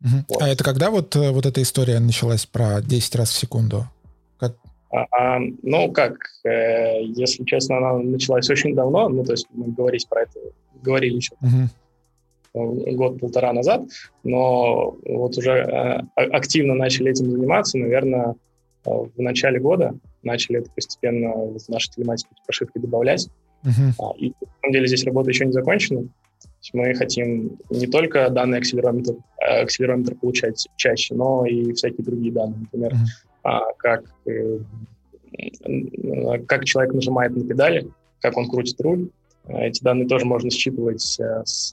Угу. 0.00 0.24
Вот. 0.30 0.42
А 0.42 0.48
это 0.48 0.64
когда 0.64 0.90
вот, 0.90 1.14
э, 1.14 1.30
вот 1.30 1.46
эта 1.46 1.62
история 1.62 2.00
началась 2.00 2.46
про 2.46 2.80
10 2.82 3.14
раз 3.14 3.30
в 3.30 3.38
секунду? 3.38 3.86
Как? 4.42 4.56
А, 4.90 5.06
а, 5.12 5.40
ну, 5.62 5.92
как, 5.92 6.16
э, 6.44 7.04
если 7.04 7.44
честно, 7.44 7.78
она 7.78 7.98
началась 7.98 8.50
очень 8.50 8.74
давно, 8.74 9.08
ну, 9.08 9.24
то 9.24 9.32
есть 9.32 9.46
мы 9.52 9.68
говорить 9.68 10.08
про 10.08 10.22
это 10.22 10.38
говорили 10.82 11.14
еще 11.14 11.34
угу. 11.40 12.96
год-полтора 12.96 13.52
назад, 13.52 13.82
но 14.24 14.96
вот 15.06 15.38
уже 15.38 15.52
э, 15.52 16.00
активно 16.16 16.74
начали 16.74 17.12
этим 17.12 17.30
заниматься, 17.30 17.78
наверное, 17.78 18.34
в 18.84 19.12
начале 19.16 19.60
года 19.60 19.94
начали 20.24 20.58
это 20.58 20.68
постепенно 20.74 21.30
в 21.30 21.68
наши 21.68 21.88
телематики 21.92 22.30
прошивки 22.44 22.78
добавлять. 22.78 23.28
А, 23.64 24.10
и 24.18 24.30
на 24.30 24.48
самом 24.60 24.72
деле 24.72 24.88
здесь 24.88 25.04
работа 25.04 25.30
еще 25.30 25.46
не 25.46 25.52
закончена 25.52 26.08
мы 26.72 26.94
хотим 26.94 27.58
не 27.70 27.86
только 27.86 28.28
данные 28.30 28.58
акселерометр, 28.58 29.14
э, 29.40 29.62
акселерометр 29.62 30.14
получать 30.14 30.68
чаще, 30.76 31.14
но 31.14 31.44
и 31.46 31.72
всякие 31.72 32.04
другие 32.04 32.32
данные, 32.32 32.60
например, 32.60 32.92
uh-huh. 32.92 33.31
Как, 33.42 34.04
э, 34.26 34.58
как 36.46 36.64
человек 36.64 36.94
нажимает 36.94 37.36
на 37.36 37.44
педали, 37.44 37.88
как 38.20 38.36
он 38.36 38.48
крутит 38.48 38.80
руль. 38.80 39.08
Э, 39.46 39.66
эти 39.66 39.82
данные 39.82 40.08
тоже 40.08 40.24
можно 40.24 40.50
считывать 40.50 41.00
с, 41.00 41.72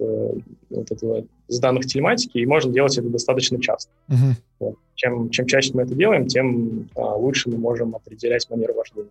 вот 0.70 0.92
этого, 0.92 1.26
с 1.48 1.60
данных 1.60 1.86
телематики, 1.86 2.38
и 2.38 2.46
можно 2.46 2.72
делать 2.72 2.98
это 2.98 3.10
достаточно 3.10 3.62
часто. 3.62 3.92
Uh-huh. 4.10 4.34
Вот. 4.60 4.76
Чем, 4.96 5.30
чем 5.30 5.46
чаще 5.46 5.72
мы 5.74 5.84
это 5.84 5.96
делаем, 5.96 6.28
тем 6.28 6.90
лучше 6.96 7.50
мы 7.50 7.58
можем 7.58 7.96
определять 7.96 8.50
манеру 8.50 8.74
вождения. 8.74 9.10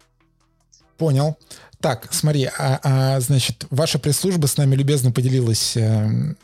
Понял. 0.98 1.36
Так, 1.80 2.08
смотри, 2.12 2.48
а, 2.58 2.80
а, 2.82 3.20
значит, 3.20 3.66
ваша 3.70 4.00
пресс-служба 4.00 4.46
с 4.46 4.56
нами 4.56 4.74
любезно 4.74 5.12
поделилась 5.12 5.76
э, 5.76 5.80
э, 5.80 6.34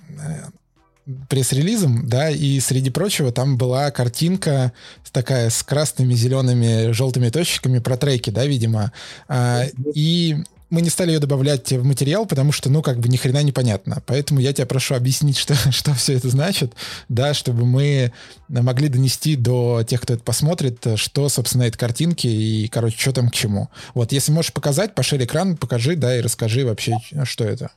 пресс-релизом, 1.29 2.09
да, 2.09 2.31
и 2.31 2.61
среди 2.61 2.91
прочего 2.91 3.33
там 3.33 3.57
была 3.57 3.91
картинка 3.91 4.73
такая 5.13 5.51
с 5.51 5.63
красными, 5.63 6.15
зелеными, 6.15 6.93
желтыми 6.93 7.29
точками 7.29 7.79
про 7.79 7.97
треки, 7.97 8.31
да, 8.31 8.47
видимо. 8.47 8.93
А, 9.29 9.65
и 9.95 10.37
мы 10.71 10.83
не 10.83 10.91
стали 10.91 11.13
ее 11.13 11.21
добавлять 11.21 11.71
в 11.73 11.85
материал, 11.85 12.27
потому 12.27 12.51
что, 12.51 12.69
ну, 12.69 12.83
как 12.83 12.99
бы 12.99 13.09
ни 13.09 13.17
хрена 13.17 13.43
непонятно. 13.43 14.03
Поэтому 14.07 14.41
я 14.41 14.53
тебя 14.53 14.67
прошу 14.67 14.95
объяснить, 14.95 15.37
что, 15.39 15.55
что 15.71 15.95
все 15.95 16.15
это 16.15 16.29
значит, 16.29 16.73
да, 17.09 17.33
чтобы 17.35 17.65
мы 17.65 18.13
могли 18.49 18.89
донести 18.89 19.37
до 19.37 19.83
тех, 19.87 20.01
кто 20.01 20.15
это 20.15 20.25
посмотрит, 20.25 20.85
что, 20.97 21.29
собственно, 21.29 21.63
это 21.63 21.79
картинки 21.79 22.27
и, 22.27 22.69
короче, 22.69 22.99
что 22.99 23.13
там 23.13 23.29
к 23.29 23.35
чему. 23.35 23.69
Вот, 23.95 24.13
если 24.13 24.33
можешь 24.33 24.53
показать, 24.53 24.95
поширь 24.95 25.25
экран, 25.25 25.57
покажи, 25.57 25.97
да, 25.97 26.17
и 26.17 26.21
расскажи 26.21 26.65
вообще, 26.65 26.97
что 27.25 27.45
это. 27.45 27.71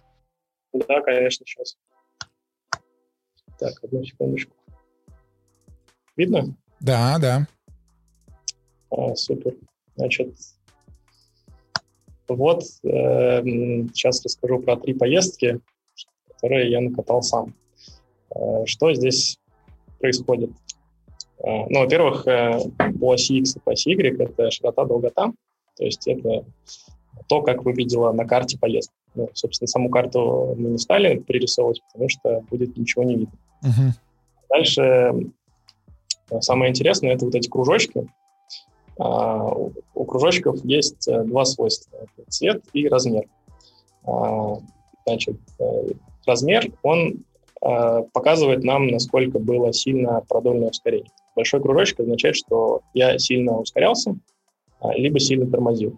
Да, 0.73 1.01
конечно, 1.01 1.45
сейчас. 1.45 1.75
Так, 3.57 3.83
одну 3.83 4.03
секундочку. 4.03 4.53
Видно? 6.15 6.55
Да, 6.79 7.17
да. 7.19 7.47
А, 8.89 9.15
супер. 9.15 9.55
Значит, 9.95 10.35
вот, 12.27 12.63
э, 12.83 13.41
сейчас 13.93 14.23
расскажу 14.23 14.59
про 14.59 14.75
три 14.75 14.93
поездки, 14.93 15.59
которые 16.27 16.69
я 16.69 16.81
накатал 16.81 17.21
сам. 17.23 17.55
Э, 18.35 18.65
что 18.65 18.93
здесь 18.93 19.39
происходит? 19.99 20.51
Э, 21.39 21.65
ну, 21.69 21.79
во-первых, 21.79 22.27
э, 22.27 22.59
по 22.99 23.13
оси 23.13 23.39
X 23.39 23.55
и 23.55 23.59
по 23.59 23.71
оси 23.71 23.91
Y 23.91 24.19
это 24.19 24.51
широта, 24.51 24.85
долгота, 24.85 25.31
то 25.75 25.83
есть 25.83 26.07
это 26.07 26.45
то, 27.27 27.41
как 27.41 27.63
выглядела 27.63 28.11
на 28.11 28.25
карте 28.25 28.57
поездка. 28.59 28.93
Ну, 29.15 29.29
собственно, 29.33 29.67
саму 29.67 29.89
карту 29.89 30.53
мы 30.57 30.69
не 30.69 30.77
стали 30.77 31.17
пририсовывать, 31.19 31.81
потому 31.91 32.09
что 32.09 32.43
будет 32.49 32.77
ничего 32.77 33.03
не 33.03 33.15
видно. 33.15 33.37
Uh-huh. 33.63 33.91
Дальше 34.49 34.81
э, 36.31 36.41
самое 36.41 36.71
интересное 36.71 37.13
это 37.13 37.25
вот 37.25 37.35
эти 37.35 37.49
кружочки, 37.49 38.07
а, 38.99 39.51
у 39.93 40.05
кружочков 40.05 40.63
есть 40.63 41.07
э, 41.07 41.23
два 41.23 41.45
свойства– 41.45 42.07
цвет 42.29 42.63
и 42.73 42.87
размер. 42.87 43.25
А, 44.05 44.57
значит, 45.05 45.37
э, 45.59 45.89
размер, 46.25 46.71
он 46.81 47.23
а, 47.61 48.01
показывает 48.13 48.63
нам, 48.63 48.87
насколько 48.87 49.39
было 49.39 49.71
сильно 49.71 50.21
продольное 50.27 50.69
ускорение. 50.69 51.11
Большой 51.35 51.61
кружочек 51.61 51.99
означает, 51.99 52.35
что 52.35 52.81
я 52.93 53.19
сильно 53.19 53.59
ускорялся, 53.59 54.15
либо 54.95 55.19
сильно 55.19 55.49
тормозил. 55.49 55.97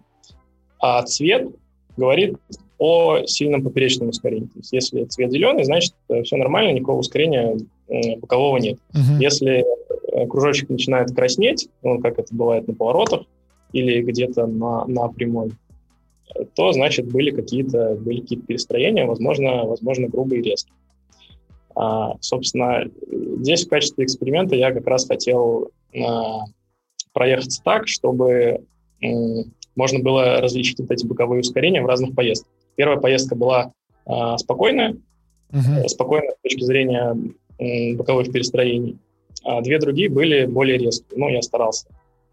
А 0.79 1.01
цвет 1.03 1.49
говорит 1.95 2.37
о 2.79 3.25
сильном 3.25 3.63
поперечном 3.63 4.09
ускорении. 4.09 4.47
То 4.47 4.57
есть 4.57 4.73
если 4.73 5.03
цвет 5.05 5.31
зеленый, 5.31 5.65
значит 5.65 5.93
э, 6.09 6.23
все 6.23 6.37
нормально, 6.37 6.71
никакого 6.71 6.99
ускорения 6.99 7.57
бокового 8.21 8.57
нет. 8.57 8.77
Uh-huh. 8.93 9.19
Если 9.19 9.65
Э, 10.11 10.27
кружочек 10.27 10.69
начинает 10.69 11.13
краснеть, 11.15 11.69
ну, 11.83 11.99
как 11.99 12.19
это 12.19 12.33
бывает 12.33 12.67
на 12.67 12.73
поворотах 12.73 13.21
или 13.73 14.01
где-то 14.01 14.47
на, 14.47 14.85
на 14.85 15.07
прямой, 15.09 15.51
то, 16.55 16.71
значит, 16.71 17.11
были 17.11 17.31
какие-то 17.31 17.95
были 17.95 18.21
какие-то 18.21 18.45
перестроения, 18.45 19.05
возможно, 19.05 19.65
возможно, 19.65 20.07
грубые 20.07 20.41
и 20.41 20.43
резкие. 20.43 20.75
А, 21.75 22.15
собственно, 22.21 22.85
здесь 23.41 23.65
в 23.65 23.69
качестве 23.69 24.05
эксперимента 24.05 24.55
я 24.55 24.71
как 24.71 24.85
раз 24.87 25.07
хотел 25.07 25.69
а, 25.95 26.41
проехаться 27.13 27.61
так, 27.63 27.87
чтобы 27.87 28.63
м, 29.01 29.53
можно 29.75 29.99
было 29.99 30.41
различить 30.41 30.79
вот 30.79 30.91
эти 30.91 31.05
боковые 31.05 31.41
ускорения 31.41 31.81
в 31.81 31.87
разных 31.87 32.15
поездках. 32.15 32.51
Первая 32.79 32.97
поездка 32.97 33.35
была 33.35 33.73
а, 34.05 34.37
спокойная, 34.37 34.95
uh-huh. 35.51 35.85
спокойная 35.89 36.31
с 36.31 36.41
точки 36.41 36.63
зрения 36.63 37.13
м, 37.59 37.97
боковых 37.97 38.31
перестроений 38.31 38.97
а 39.43 39.61
две 39.61 39.79
другие 39.79 40.09
были 40.09 40.45
более 40.45 40.77
резкие. 40.77 41.19
Ну, 41.19 41.29
я 41.29 41.41
старался 41.41 41.87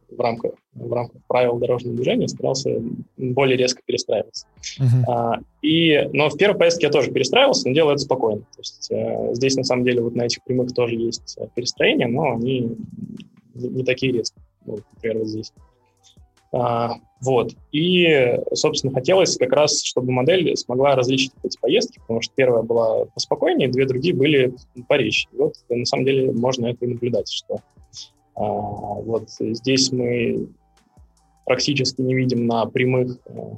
в 0.09 0.21
рамках, 0.21 0.53
в 0.73 0.93
рамках 0.93 1.21
правил 1.27 1.59
дорожного 1.59 1.97
движения, 1.97 2.29
старался 2.29 2.81
более 3.17 3.57
резко 3.57 3.83
перестраиваться. 3.85 4.47
Uh-huh. 4.79 5.05
А, 5.09 5.41
и, 5.63 6.09
но 6.13 6.29
в 6.29 6.37
первой 6.37 6.57
поездке 6.57 6.87
я 6.87 6.93
тоже 6.93 7.11
перестраивался, 7.11 7.69
но 7.69 7.75
делал 7.75 7.91
это 7.91 7.99
спокойно. 7.99 8.43
То 8.43 8.59
есть 8.59 8.89
э, 8.91 9.35
здесь, 9.35 9.57
на 9.57 9.65
самом 9.65 9.85
деле, 9.85 10.01
вот 10.01 10.15
на 10.15 10.23
этих 10.23 10.45
прямых 10.45 10.73
тоже 10.75 10.95
есть 10.95 11.37
э, 11.39 11.49
перестроения, 11.55 12.07
но 12.07 12.35
они 12.35 12.77
не 13.55 13.85
такие 13.85 14.13
резкие, 14.13 14.45
ну, 14.65 14.79
например, 14.95 15.19
вот 15.19 15.27
здесь. 15.27 15.53
А, 16.53 16.95
вот. 17.21 17.53
И, 17.73 18.39
собственно, 18.53 18.93
хотелось 18.93 19.37
как 19.37 19.53
раз, 19.53 19.83
чтобы 19.83 20.13
модель 20.13 20.57
смогла 20.57 20.95
различить 20.95 21.33
эти 21.43 21.59
поездки, 21.59 21.99
потому 22.01 22.23
что 22.23 22.33
первая 22.35 22.63
была 22.63 23.07
поспокойнее, 23.07 23.69
две 23.69 23.87
другие 23.87 24.15
были 24.15 24.55
поречь. 24.89 25.27
И 25.33 25.37
вот, 25.37 25.55
на 25.69 25.85
самом 25.85 26.05
деле, 26.05 26.33
можно 26.33 26.67
это 26.67 26.85
и 26.85 26.89
наблюдать, 26.89 27.31
что 27.31 27.61
а, 28.35 28.43
вот 28.43 29.31
здесь 29.31 29.93
мы 29.93 30.49
практически 31.45 32.01
не 32.01 32.15
видим 32.15 32.47
на 32.47 32.67
прямых 32.67 33.19
а, 33.27 33.57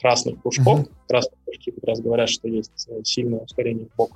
красных 0.00 0.40
кружков. 0.40 0.80
Mm-hmm. 0.80 0.92
Красные 1.08 1.38
кружки 1.44 1.70
как 1.72 1.84
раз 1.84 2.00
говорят, 2.00 2.28
что 2.28 2.48
есть 2.48 2.88
сильное 3.04 3.40
ускорение 3.40 3.86
в 3.86 3.96
бок. 3.96 4.12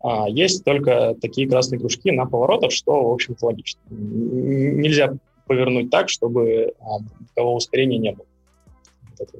А, 0.00 0.28
есть 0.28 0.64
только 0.64 1.16
такие 1.20 1.48
красные 1.48 1.80
кружки 1.80 2.12
на 2.12 2.26
поворотах, 2.26 2.70
что, 2.70 3.08
в 3.08 3.12
общем-то, 3.12 3.46
логично. 3.46 3.80
Нельзя 3.90 5.16
повернуть 5.46 5.90
так, 5.90 6.08
чтобы 6.08 6.74
а, 6.80 6.98
такового 7.34 7.56
ускорения 7.56 7.98
не 7.98 8.12
было. 8.12 8.26
Вот 9.10 9.28
это 9.28 9.38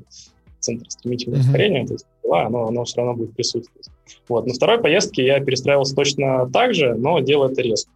центр 0.60 0.90
стремительного 0.90 1.40
uh-huh. 1.40 1.46
ускорения, 1.46 1.86
то 1.86 1.92
есть 1.92 2.06
оно, 2.28 2.66
оно 2.66 2.84
все 2.84 2.96
равно 2.98 3.14
будет 3.14 3.34
присутствовать. 3.34 3.88
Вот. 4.28 4.46
На 4.46 4.54
второй 4.54 4.80
поездке 4.80 5.24
я 5.24 5.40
перестраивался 5.40 5.94
точно 5.94 6.48
так 6.52 6.74
же, 6.74 6.94
но 6.94 7.20
делал 7.20 7.50
это 7.50 7.62
резко. 7.62 7.90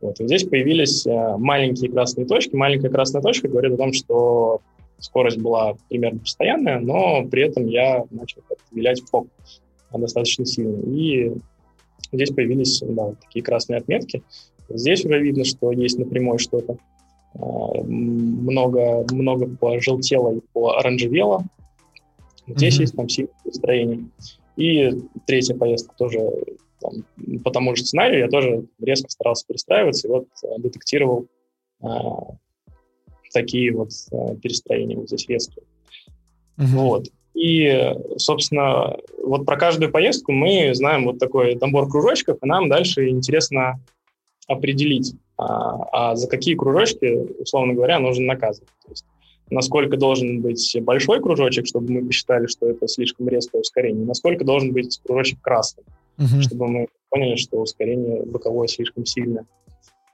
Вот. 0.00 0.20
И 0.20 0.26
здесь 0.26 0.44
появились 0.44 1.06
а, 1.06 1.36
маленькие 1.38 1.90
красные 1.90 2.26
точки. 2.26 2.54
Маленькая 2.54 2.90
красная 2.90 3.22
точка 3.22 3.48
говорит 3.48 3.72
о 3.72 3.76
том, 3.76 3.92
что 3.92 4.60
скорость 4.98 5.38
была 5.38 5.76
примерно 5.88 6.20
постоянная, 6.20 6.80
но 6.80 7.24
при 7.26 7.42
этом 7.42 7.66
я 7.66 8.04
начал 8.10 8.42
вилять 8.72 9.00
в 9.00 9.08
фок 9.08 9.28
достаточно 9.92 10.44
сильно. 10.44 10.80
И 10.92 11.32
здесь 12.12 12.30
появились 12.30 12.82
да, 12.86 13.14
такие 13.22 13.44
красные 13.44 13.78
отметки. 13.78 14.22
Здесь 14.68 15.04
уже 15.04 15.18
видно, 15.18 15.44
что 15.44 15.72
есть 15.72 15.98
напрямую 15.98 16.38
что-то. 16.38 16.76
А, 17.38 17.82
много, 17.82 19.04
много 19.12 19.46
пожелтело 19.46 20.36
и 20.36 20.40
пооранжевело. 20.52 21.44
Здесь 22.46 22.78
mm-hmm. 22.78 22.80
есть 22.80 22.96
там 22.96 23.08
сильное 23.08 23.34
настроение. 23.44 24.04
И 24.56 24.90
третья 25.26 25.54
поездка 25.54 25.94
тоже 25.96 26.18
там, 26.80 27.04
по 27.44 27.50
тому 27.50 27.74
же 27.76 27.84
сценарию, 27.84 28.20
я 28.20 28.28
тоже 28.28 28.64
резко 28.80 29.10
старался 29.10 29.46
перестраиваться 29.46 30.08
и 30.08 30.10
вот 30.10 30.26
а, 30.44 30.58
детектировал 30.58 31.26
а, 31.80 32.34
такие 33.32 33.72
вот 33.72 33.90
а, 34.12 34.34
перестроения 34.36 34.96
вот 34.96 35.08
здесь 35.08 35.28
резкие. 35.28 35.64
Mm-hmm. 36.56 36.66
Вот. 36.66 37.08
И, 37.34 37.94
собственно, 38.16 38.96
вот 39.22 39.46
про 39.46 39.56
каждую 39.56 39.92
поездку 39.92 40.32
мы 40.32 40.74
знаем 40.74 41.04
вот 41.04 41.20
такой 41.20 41.54
набор 41.54 41.88
кружочков, 41.88 42.38
и 42.42 42.46
нам 42.46 42.68
дальше 42.68 43.08
интересно 43.08 43.80
определить, 44.48 45.14
а, 45.36 45.84
а 45.92 46.16
за 46.16 46.28
какие 46.28 46.56
кружочки, 46.56 47.40
условно 47.40 47.74
говоря, 47.74 48.00
нужно 48.00 48.26
наказывать. 48.26 48.70
То 48.84 48.90
есть 48.90 49.04
насколько 49.50 49.96
должен 49.96 50.40
быть 50.40 50.76
большой 50.82 51.20
кружочек, 51.20 51.66
чтобы 51.66 51.92
мы 51.92 52.04
посчитали, 52.04 52.46
что 52.46 52.68
это 52.68 52.88
слишком 52.88 53.28
резкое 53.28 53.60
ускорение, 53.60 54.04
насколько 54.04 54.44
должен 54.44 54.72
быть 54.72 55.00
кружочек 55.04 55.40
красным, 55.40 55.84
uh-huh. 56.18 56.40
чтобы 56.40 56.66
мы 56.66 56.88
поняли, 57.10 57.36
что 57.36 57.60
ускорение 57.60 58.24
боковое 58.24 58.66
слишком 58.66 59.06
сильное. 59.06 59.46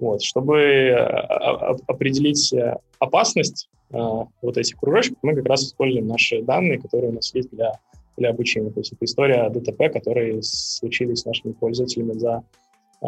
Вот, 0.00 0.22
чтобы 0.22 0.90
а, 0.90 1.70
а, 1.70 1.76
определить 1.86 2.52
опасность 2.98 3.68
а, 3.92 4.26
вот 4.42 4.56
этих 4.56 4.76
кружочков, 4.76 5.18
мы 5.22 5.34
как 5.34 5.46
раз 5.46 5.62
используем 5.62 6.08
наши 6.08 6.42
данные, 6.42 6.80
которые 6.80 7.10
у 7.10 7.14
нас 7.14 7.32
есть 7.34 7.50
для, 7.50 7.78
для 8.16 8.30
обучения. 8.30 8.70
То 8.70 8.80
есть 8.80 8.92
это 8.92 9.04
история 9.04 9.48
ДТП, 9.50 9.92
которые 9.92 10.42
случились 10.42 11.20
с 11.20 11.24
нашими 11.24 11.52
пользователями 11.52 12.12
за 12.14 12.42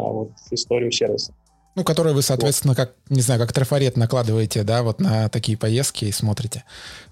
вот, 0.01 0.31
историю 0.51 0.91
сервиса. 0.91 1.33
Ну, 1.75 1.83
которые 1.83 2.15
вы, 2.15 2.23
соответственно, 2.23 2.73
как, 2.73 2.95
не 3.07 3.21
знаю, 3.21 3.39
как 3.39 3.53
трафарет 3.53 3.97
накладываете, 3.97 4.63
да, 4.63 4.81
вот 4.81 4.99
на 4.99 5.29
такие 5.29 5.59
поездки 5.59 6.05
и 6.05 6.11
смотрите. 6.11 6.63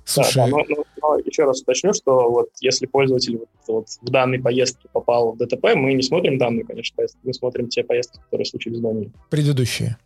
Слушай... 0.06 0.38
Да, 0.38 0.46
да, 0.46 0.48
но, 0.48 0.58
но, 0.68 0.86
но 1.02 1.18
еще 1.20 1.44
раз 1.44 1.62
уточню, 1.62 1.94
что 1.94 2.32
вот 2.32 2.50
если 2.62 2.88
пользователь 2.88 3.38
вот, 3.38 3.50
вот 3.68 3.88
в 4.02 4.10
данной 4.10 4.40
поездке 4.40 4.88
попал 4.92 5.34
в 5.34 5.38
ДТП, 5.38 5.76
мы 5.76 5.94
не 5.94 6.02
смотрим 6.02 6.40
данную, 6.40 6.66
конечно, 6.66 6.96
поездку, 6.96 7.20
мы 7.24 7.36
смотрим 7.36 7.70
те 7.70 7.84
поездки, 7.84 8.20
которые 8.24 8.46
случились 8.46 8.80
до 8.80 8.92
нее. 8.92 9.12
Предыдущие. 9.30 9.98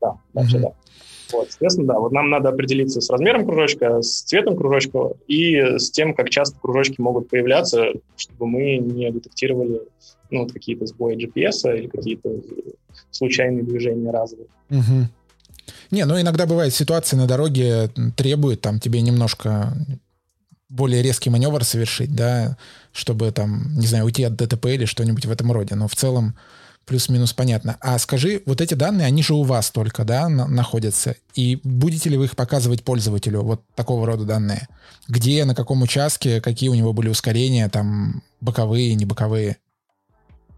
Да, 0.00 0.18
да, 0.32 0.40
угу. 0.40 0.48
все, 0.48 0.58
да. 0.60 0.72
Вот, 1.32 1.50
соответственно, 1.50 1.88
да, 1.88 1.98
вот 1.98 2.12
нам 2.12 2.30
надо 2.30 2.48
определиться 2.48 3.00
с 3.00 3.10
размером 3.10 3.44
кружочка, 3.46 4.02
с 4.02 4.22
цветом 4.22 4.56
кружочка 4.56 5.12
и 5.26 5.78
с 5.78 5.90
тем, 5.90 6.14
как 6.14 6.30
часто 6.30 6.58
кружочки 6.60 7.00
могут 7.00 7.28
появляться, 7.28 7.92
чтобы 8.16 8.46
мы 8.46 8.76
не 8.78 9.10
детектировали 9.10 9.82
ну, 10.30 10.46
какие-то 10.46 10.86
сбои 10.86 11.16
GPS 11.16 11.76
или 11.76 11.86
какие-то 11.86 12.30
случайные 13.10 13.64
движения 13.64 14.10
разовые. 14.10 14.48
Угу. 14.70 15.08
Не, 15.90 16.04
ну 16.04 16.20
иногда 16.20 16.46
бывает 16.46 16.74
ситуация 16.74 17.16
на 17.16 17.26
дороге 17.26 17.90
требует 18.16 18.60
там 18.60 18.80
тебе 18.80 19.00
немножко 19.00 19.74
более 20.68 21.02
резкий 21.02 21.30
маневр 21.30 21.64
совершить, 21.64 22.14
да, 22.14 22.56
чтобы 22.92 23.30
там, 23.32 23.76
не 23.76 23.86
знаю, 23.86 24.04
уйти 24.04 24.22
от 24.22 24.36
ДТП 24.36 24.66
или 24.66 24.84
что-нибудь 24.84 25.26
в 25.26 25.30
этом 25.30 25.50
роде. 25.50 25.74
Но 25.74 25.88
в 25.88 25.96
целом 25.96 26.36
плюс-минус 26.86 27.32
понятно. 27.32 27.76
А 27.80 27.98
скажи, 27.98 28.42
вот 28.46 28.60
эти 28.60 28.74
данные, 28.74 29.06
они 29.06 29.22
же 29.22 29.34
у 29.34 29.42
вас 29.42 29.70
только, 29.70 30.04
да, 30.04 30.28
на- 30.28 30.48
находятся? 30.48 31.16
И 31.34 31.60
будете 31.62 32.10
ли 32.10 32.16
вы 32.16 32.24
их 32.24 32.36
показывать 32.36 32.82
пользователю, 32.82 33.42
вот 33.42 33.62
такого 33.74 34.06
рода 34.06 34.24
данные? 34.24 34.68
Где, 35.08 35.44
на 35.44 35.54
каком 35.54 35.82
участке, 35.82 36.40
какие 36.40 36.68
у 36.68 36.74
него 36.74 36.92
были 36.92 37.08
ускорения, 37.08 37.68
там, 37.68 38.22
боковые, 38.40 38.94
не 38.94 39.04
боковые? 39.04 39.58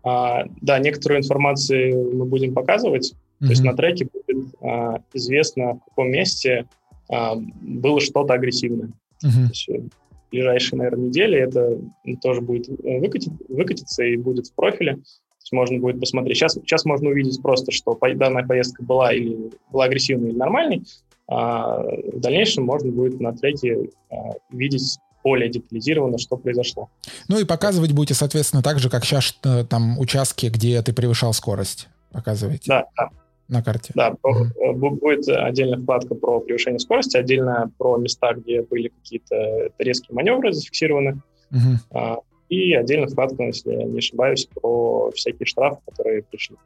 А, 0.03 0.45
да, 0.61 0.79
некоторую 0.79 1.21
информацию 1.21 2.15
мы 2.15 2.25
будем 2.25 2.55
показывать. 2.55 3.13
Mm-hmm. 3.13 3.47
То 3.47 3.51
есть 3.51 3.63
на 3.63 3.77
треке 3.77 4.09
будет 4.13 4.55
а, 4.63 5.01
известно, 5.13 5.75
в 5.75 5.85
каком 5.91 6.11
месте 6.11 6.67
а, 7.11 7.35
было 7.37 8.01
что-то 8.01 8.35
агрессивное. 8.35 8.89
Mm-hmm. 9.25 9.31
То 9.33 9.49
есть, 9.49 9.69
в 9.69 10.31
ближайшие, 10.31 10.79
наверное, 10.79 11.09
недели 11.09 11.39
это 11.39 11.79
тоже 12.23 12.41
будет 12.41 12.69
выкатить, 12.69 13.33
выкатиться 13.49 14.03
и 14.03 14.17
будет 14.17 14.47
в 14.47 14.55
профиле 14.55 14.99
есть 15.43 15.53
можно 15.53 15.79
будет 15.79 16.01
посмотреть. 16.01 16.37
Сейчас, 16.37 16.55
сейчас 16.55 16.85
можно 16.85 17.11
увидеть 17.11 17.41
просто, 17.43 17.73
что 17.73 17.99
данная 18.15 18.47
поездка 18.47 18.83
была 18.83 19.13
или 19.13 19.51
была 19.71 19.85
агрессивной 19.85 20.31
или 20.31 20.37
нормальной. 20.37 20.83
А 21.29 21.83
в 21.83 22.21
дальнейшем 22.21 22.65
можно 22.65 22.91
будет 22.91 23.21
на 23.21 23.33
треке 23.33 23.89
а, 24.11 24.33
видеть 24.51 24.99
более 25.23 25.49
детализированно, 25.49 26.19
что 26.19 26.37
произошло. 26.37 26.89
Ну 27.29 27.39
и 27.39 27.45
показывать 27.45 27.93
будете, 27.93 28.15
соответственно, 28.15 28.63
так 28.63 28.81
же, 28.81 28.91
как 28.91 29.05
сейчас 29.05 29.39
э, 29.45 29.65
там 29.65 29.99
участки, 30.01 30.47
где 30.47 30.83
ты 30.83 30.93
превышал 30.93 31.33
скорость. 31.33 31.89
Показываете. 32.11 32.65
Да, 32.67 32.87
да. 32.97 33.11
На 33.49 33.63
карте. 33.63 33.93
Да, 33.95 34.15
mm-hmm. 34.25 34.73
будет 34.73 35.29
отдельная 35.29 35.79
вкладка 35.79 36.15
про 36.15 36.41
превышение 36.41 36.81
скорости, 36.81 37.17
отдельно 37.17 37.71
про 37.79 37.99
места, 37.99 38.33
где 38.35 38.63
были 38.63 38.89
какие-то 38.89 39.71
резкие 39.79 40.15
маневры 40.15 40.53
зафиксированы. 40.53 41.23
Mm-hmm 41.53 42.23
и 42.53 42.75
отдельно 42.75 43.07
вкладка, 43.07 43.45
если 43.45 43.73
я 43.73 43.85
не 43.85 43.99
ошибаюсь, 43.99 44.47
про 44.61 45.11
всякие 45.13 45.47
штрафы, 45.47 45.79
которые 45.87 46.23
пришли. 46.23 46.57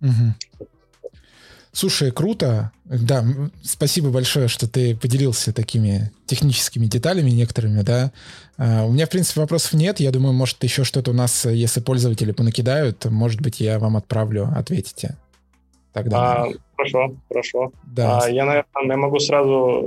Угу. 0.00 0.66
Слушай, 1.70 2.10
круто. 2.10 2.72
Да, 2.84 3.24
спасибо 3.62 4.10
большое, 4.10 4.48
что 4.48 4.68
ты 4.68 4.96
поделился 4.96 5.52
такими 5.52 6.10
техническими 6.26 6.86
деталями 6.86 7.30
некоторыми, 7.30 7.82
да. 7.82 8.12
Uh, 8.58 8.86
у 8.86 8.92
меня, 8.92 9.06
в 9.06 9.10
принципе, 9.10 9.40
вопросов 9.40 9.74
нет. 9.74 10.00
Я 10.00 10.10
думаю, 10.10 10.32
может, 10.32 10.62
еще 10.64 10.82
что-то 10.82 11.12
у 11.12 11.14
нас, 11.14 11.44
если 11.44 11.80
пользователи 11.80 12.32
понакидают, 12.32 13.04
может 13.04 13.40
быть, 13.40 13.60
я 13.60 13.78
вам 13.78 13.96
отправлю, 13.96 14.48
ответите. 14.54 15.16
Тогда. 15.92 16.44
А, 16.44 16.48
хорошо, 16.76 17.16
хорошо. 17.28 17.72
Да. 17.84 18.18
А, 18.18 18.28
я, 18.28 18.44
наверное, 18.44 18.66
я 18.88 18.96
могу 18.96 19.20
сразу 19.20 19.84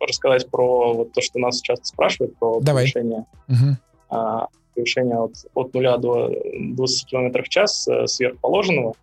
рассказать 0.00 0.50
про 0.50 0.92
вот 0.92 1.12
то, 1.12 1.22
что 1.22 1.38
нас 1.38 1.60
часто 1.60 1.84
спрашивают, 1.84 2.36
про 2.36 2.60
Давай. 2.60 2.90
повышение. 2.92 3.26
Угу 3.48 3.76
а, 4.08 4.48
превышение 4.74 5.18
от, 5.18 5.32
от 5.54 5.74
0 5.74 5.98
до 5.98 6.30
20 6.58 7.06
км 7.06 7.42
в 7.42 7.48
час 7.48 7.86
э, 7.88 8.06
сверхположенного. 8.06 8.94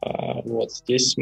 А, 0.00 0.42
вот 0.42 0.72
здесь 0.72 1.16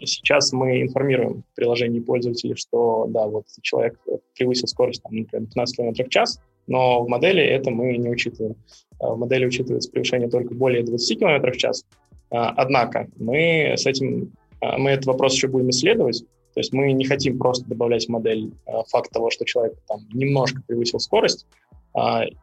сейчас 0.00 0.52
мы 0.52 0.82
информируем 0.82 1.42
в 1.42 1.56
приложении 1.56 2.00
пользователей, 2.00 2.54
что 2.56 3.06
да, 3.08 3.26
вот 3.26 3.46
человек 3.62 3.98
превысил 4.36 4.66
скорость, 4.66 5.02
там, 5.02 5.16
например, 5.16 5.46
15 5.46 5.76
км 5.76 6.04
в 6.04 6.08
час, 6.08 6.40
но 6.66 7.02
в 7.02 7.08
модели 7.08 7.42
это 7.42 7.70
мы 7.70 7.96
не 7.96 8.10
учитываем. 8.10 8.56
А, 9.00 9.14
в 9.14 9.18
модели 9.18 9.46
учитывается 9.46 9.90
превышение 9.90 10.28
только 10.28 10.54
более 10.54 10.82
20 10.82 11.18
км 11.18 11.52
в 11.52 11.56
час. 11.56 11.84
Однако 12.30 13.06
мы 13.16 13.74
с 13.76 13.86
этим, 13.86 14.32
мы 14.60 14.90
этот 14.90 15.06
вопрос 15.06 15.34
еще 15.34 15.46
будем 15.46 15.70
исследовать, 15.70 16.24
то 16.54 16.60
есть 16.60 16.72
мы 16.72 16.92
не 16.92 17.04
хотим 17.04 17.38
просто 17.38 17.68
добавлять 17.68 18.06
в 18.06 18.08
модель 18.08 18.52
факт 18.88 19.12
того, 19.12 19.30
что 19.30 19.44
человек 19.44 19.74
там 19.86 20.00
немножко 20.12 20.62
превысил 20.66 20.98
скорость, 20.98 21.46
а, 21.63 21.63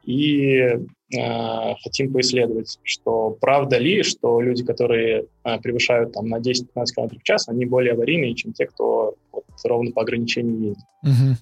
и 0.04 0.80
а, 1.20 1.76
хотим 1.84 2.14
поисследовать, 2.14 2.80
что 2.84 3.38
правда 3.42 3.78
ли, 3.78 4.02
что 4.04 4.40
люди, 4.40 4.64
которые 4.64 5.26
а, 5.44 5.60
превышают 5.60 6.14
там, 6.14 6.30
на 6.30 6.40
10-15 6.40 6.86
км 6.96 7.20
в 7.20 7.24
час, 7.24 7.50
они 7.50 7.66
более 7.66 7.94
аварийные, 7.94 8.34
чем 8.34 8.54
те, 8.54 8.66
кто 8.66 9.16
вот, 9.32 9.44
ровно 9.66 9.92
по 9.92 10.04
ограничению 10.04 10.70
ездит. 10.70 10.86
Угу. 11.04 11.38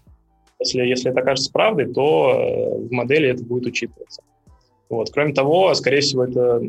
Если, 0.62 0.82
если 0.82 1.12
это 1.12 1.20
окажется 1.20 1.52
правдой, 1.52 1.94
то 1.94 2.32
э, 2.32 2.88
в 2.88 2.92
модели 2.92 3.30
это 3.30 3.44
будет 3.44 3.68
учитываться. 3.68 4.24
Вот. 4.90 5.12
Кроме 5.12 5.34
того, 5.34 5.74
скорее 5.76 6.02
всего, 6.02 6.26
это 6.26 6.62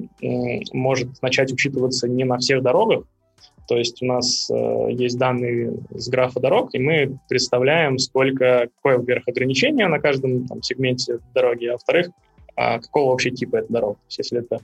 может 0.73 1.23
начать 1.23 1.51
учитываться 1.53 2.07
не 2.07 2.25
на 2.25 2.37
всех 2.39 2.63
дорогах, 2.63 3.05
то 3.71 3.77
есть 3.77 4.03
у 4.03 4.07
нас 4.07 4.51
э, 4.51 4.89
есть 4.91 5.17
данные 5.17 5.75
с 5.95 6.09
графа 6.09 6.41
дорог, 6.41 6.75
и 6.75 6.81
мы 6.81 7.21
представляем, 7.29 7.99
сколько, 7.99 8.69
какое, 8.75 8.99
во-первых, 8.99 9.29
ограничение 9.29 9.87
на 9.87 10.01
каждом 10.01 10.49
там, 10.49 10.61
сегменте 10.61 11.21
дороги, 11.33 11.67
а 11.67 11.75
во-вторых, 11.75 12.09
а, 12.57 12.81
какого 12.81 13.13
вообще 13.13 13.31
типа 13.31 13.59
это 13.59 13.73
дорога. 13.73 13.95
То 13.95 14.07
есть 14.09 14.19
если 14.19 14.41
это 14.41 14.59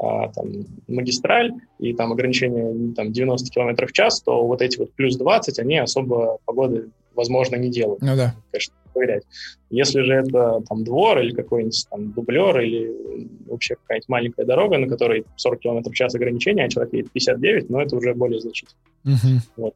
а, 0.00 0.32
там, 0.32 0.48
магистраль 0.88 1.52
и 1.78 1.94
там 1.94 2.10
ограничение 2.10 2.94
там, 2.94 3.12
90 3.12 3.48
км 3.48 3.86
в 3.86 3.92
час, 3.92 4.22
то 4.22 4.44
вот 4.44 4.60
эти 4.60 4.76
вот 4.76 4.92
плюс 4.94 5.16
20, 5.16 5.56
они 5.60 5.78
особо 5.78 6.38
погоды, 6.44 6.90
возможно, 7.14 7.54
не 7.54 7.70
делают. 7.70 8.02
Ну 8.02 8.16
да. 8.16 8.34
Конечно, 8.50 8.74
проверять. 8.92 9.24
Если 9.70 10.02
же 10.02 10.14
это 10.14 10.60
там 10.68 10.84
двор 10.84 11.18
или 11.20 11.34
какой-нибудь 11.34 11.86
там 11.90 12.12
дублер 12.12 12.60
или 12.60 13.28
вообще 13.46 13.76
какая-нибудь 13.76 14.08
маленькая 14.08 14.44
дорога, 14.46 14.78
на 14.78 14.88
которой 14.88 15.24
40 15.36 15.60
км 15.60 15.90
в 15.90 15.94
час 15.94 16.14
ограничения, 16.14 16.64
а 16.64 16.68
человек 16.68 16.92
едет 16.92 17.12
59, 17.12 17.70
но 17.70 17.82
это 17.82 17.96
уже 17.96 18.14
более 18.14 18.40
значительно. 18.40 18.78
Uh-huh. 19.04 19.40
Вот. 19.56 19.74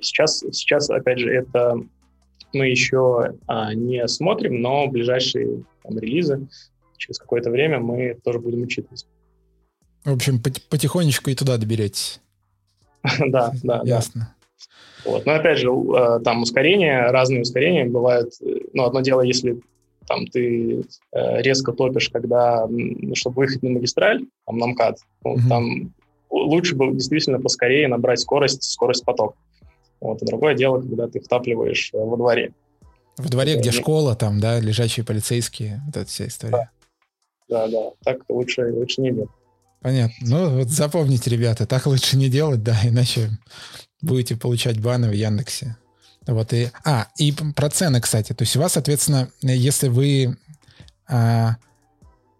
Сейчас, 0.00 0.40
сейчас, 0.52 0.90
опять 0.90 1.18
же, 1.18 1.30
это 1.30 1.76
мы 2.52 2.68
еще 2.68 3.34
а, 3.46 3.74
не 3.74 4.06
смотрим, 4.08 4.60
но 4.60 4.86
ближайшие 4.88 5.64
там, 5.82 5.98
релизы 5.98 6.46
через 6.96 7.18
какое-то 7.18 7.50
время 7.50 7.80
мы 7.80 8.18
тоже 8.22 8.38
будем 8.38 8.62
учитывать. 8.62 9.06
В 10.04 10.12
общем, 10.12 10.40
потихонечку 10.40 11.30
и 11.30 11.34
туда 11.34 11.56
доберетесь. 11.56 12.20
Да, 13.26 13.52
да. 13.62 13.82
Ясно. 13.84 14.33
Вот. 15.04 15.26
Но 15.26 15.34
опять 15.34 15.58
же, 15.58 15.68
э, 15.68 16.20
там 16.24 16.42
ускорения, 16.42 17.10
разные 17.10 17.42
ускорения 17.42 17.84
бывают. 17.84 18.32
Ну, 18.72 18.84
одно 18.84 19.00
дело, 19.00 19.20
если 19.20 19.60
там 20.06 20.26
ты 20.26 20.84
э, 21.12 21.42
резко 21.42 21.72
топишь, 21.72 22.08
когда, 22.10 22.68
чтобы 23.14 23.36
выехать 23.36 23.62
на 23.62 23.70
магистраль, 23.70 24.24
там, 24.46 24.58
на 24.58 24.66
МКАД, 24.66 24.98
ну, 25.24 25.36
mm-hmm. 25.36 25.48
там 25.48 25.94
лучше 26.30 26.74
бы 26.74 26.92
действительно 26.92 27.40
поскорее 27.40 27.88
набрать 27.88 28.20
скорость, 28.20 28.62
скорость 28.64 29.04
поток. 29.04 29.36
Вот. 30.00 30.22
И 30.22 30.26
другое 30.26 30.54
дело, 30.54 30.80
когда 30.80 31.08
ты 31.08 31.20
втапливаешь 31.20 31.90
э, 31.92 31.98
во 31.98 32.16
дворе. 32.16 32.52
В 33.16 33.30
дворе, 33.30 33.56
где 33.56 33.70
школа, 33.70 34.16
там, 34.16 34.40
да, 34.40 34.58
лежачие 34.58 35.06
полицейские, 35.06 35.80
вот 35.86 35.96
эта 35.96 36.06
вся 36.06 36.26
история. 36.26 36.70
Да, 37.48 37.66
да, 37.66 37.68
да. 37.68 37.90
так 38.02 38.22
лучше, 38.28 38.72
лучше 38.72 39.00
не 39.00 39.12
делать. 39.12 39.30
Понятно. 39.84 40.14
Ну, 40.22 40.58
вот 40.60 40.70
запомните, 40.70 41.28
ребята, 41.28 41.66
так 41.66 41.84
лучше 41.84 42.16
не 42.16 42.30
делать, 42.30 42.62
да, 42.62 42.74
иначе 42.84 43.28
будете 44.00 44.34
получать 44.34 44.80
баны 44.80 45.10
в 45.10 45.12
Яндексе. 45.12 45.76
Вот 46.26 46.54
и... 46.54 46.70
А, 46.86 47.08
и 47.18 47.34
про 47.54 47.68
цены, 47.68 48.00
кстати. 48.00 48.32
То 48.32 48.44
есть 48.44 48.56
у 48.56 48.60
вас, 48.60 48.72
соответственно, 48.72 49.28
если 49.42 49.88
вы... 49.88 50.38
А, 51.06 51.56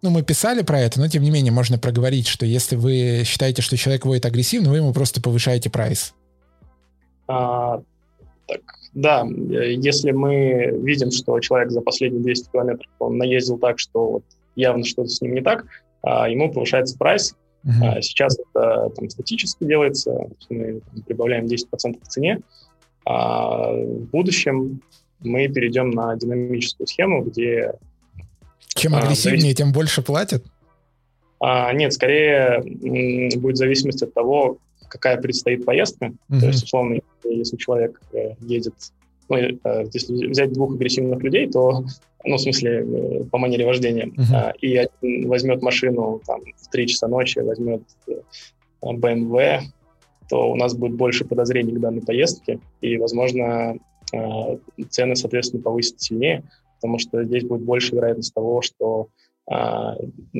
ну, 0.00 0.08
мы 0.08 0.22
писали 0.22 0.62
про 0.62 0.80
это, 0.80 0.98
но 0.98 1.06
тем 1.06 1.22
не 1.22 1.30
менее 1.30 1.52
можно 1.52 1.76
проговорить, 1.76 2.28
что 2.28 2.46
если 2.46 2.76
вы 2.76 3.24
считаете, 3.26 3.60
что 3.60 3.76
человек 3.76 4.06
водит 4.06 4.24
агрессивно, 4.24 4.70
вы 4.70 4.78
ему 4.78 4.94
просто 4.94 5.20
повышаете 5.20 5.68
прайс. 5.68 6.14
А, 7.28 7.82
так, 8.48 8.62
да, 8.94 9.22
если 9.26 10.12
мы 10.12 10.80
видим, 10.82 11.10
что 11.10 11.38
человек 11.40 11.72
за 11.72 11.82
последние 11.82 12.22
200 12.22 12.52
километров 12.52 12.90
он 13.00 13.18
наездил 13.18 13.58
так, 13.58 13.78
что 13.78 14.12
вот 14.12 14.24
явно 14.56 14.86
что-то 14.86 15.10
с 15.10 15.20
ним 15.20 15.34
не 15.34 15.42
так, 15.42 15.66
ему 16.04 16.52
повышается 16.52 16.96
прайс. 16.96 17.34
Uh-huh. 17.64 17.96
А, 17.96 18.02
сейчас 18.02 18.38
это 18.38 18.90
там, 18.94 19.08
статически 19.08 19.64
делается, 19.64 20.28
мы 20.50 20.80
там, 20.80 21.02
прибавляем 21.02 21.46
10% 21.46 21.98
к 21.98 22.08
цене, 22.08 22.40
а 23.06 23.72
в 23.72 24.10
будущем 24.10 24.82
мы 25.20 25.48
перейдем 25.48 25.90
на 25.90 26.14
динамическую 26.16 26.86
схему, 26.86 27.22
где... 27.24 27.72
Чем 28.74 28.94
агрессивнее, 28.94 29.40
завис... 29.40 29.56
тем 29.56 29.72
больше 29.72 30.02
платят? 30.02 30.44
А, 31.40 31.72
нет, 31.72 31.92
скорее 31.92 32.62
будет 33.38 33.56
зависимость 33.56 34.02
от 34.02 34.12
того, 34.12 34.58
какая 34.88 35.16
предстоит 35.20 35.64
поездка. 35.64 36.12
Uh-huh. 36.28 36.40
То 36.40 36.46
есть, 36.46 36.64
условно, 36.64 36.98
если 37.24 37.56
человек 37.56 38.00
э, 38.12 38.34
едет... 38.40 38.74
Ну, 39.28 39.36
э, 39.36 39.86
если 39.92 40.26
взять 40.26 40.52
двух 40.52 40.74
агрессивных 40.74 41.22
людей, 41.22 41.50
то 41.50 41.84
ну, 42.24 42.36
в 42.36 42.40
смысле, 42.40 42.70
э, 42.70 43.24
по 43.24 43.38
манере 43.38 43.66
вождения, 43.66 44.06
uh-huh. 44.06 44.52
и 44.60 44.76
один 44.76 45.28
возьмет 45.28 45.62
машину 45.62 46.22
там, 46.26 46.40
в 46.56 46.70
3 46.70 46.86
часа 46.86 47.06
ночи, 47.06 47.38
возьмет 47.40 47.82
BMW, 48.82 49.60
то 50.30 50.50
у 50.50 50.56
нас 50.56 50.74
будет 50.74 50.94
больше 50.94 51.24
подозрений 51.24 51.72
к 51.72 51.80
данной 51.80 52.00
поездке, 52.00 52.60
и, 52.80 52.96
возможно, 52.96 53.76
э, 54.12 54.56
цены, 54.88 55.16
соответственно, 55.16 55.62
повысятся 55.62 56.06
сильнее, 56.06 56.44
потому 56.76 56.98
что 56.98 57.22
здесь 57.24 57.44
будет 57.44 57.62
больше 57.62 57.94
вероятность 57.94 58.34
того, 58.34 58.62
что 58.62 59.08
а, 59.46 59.96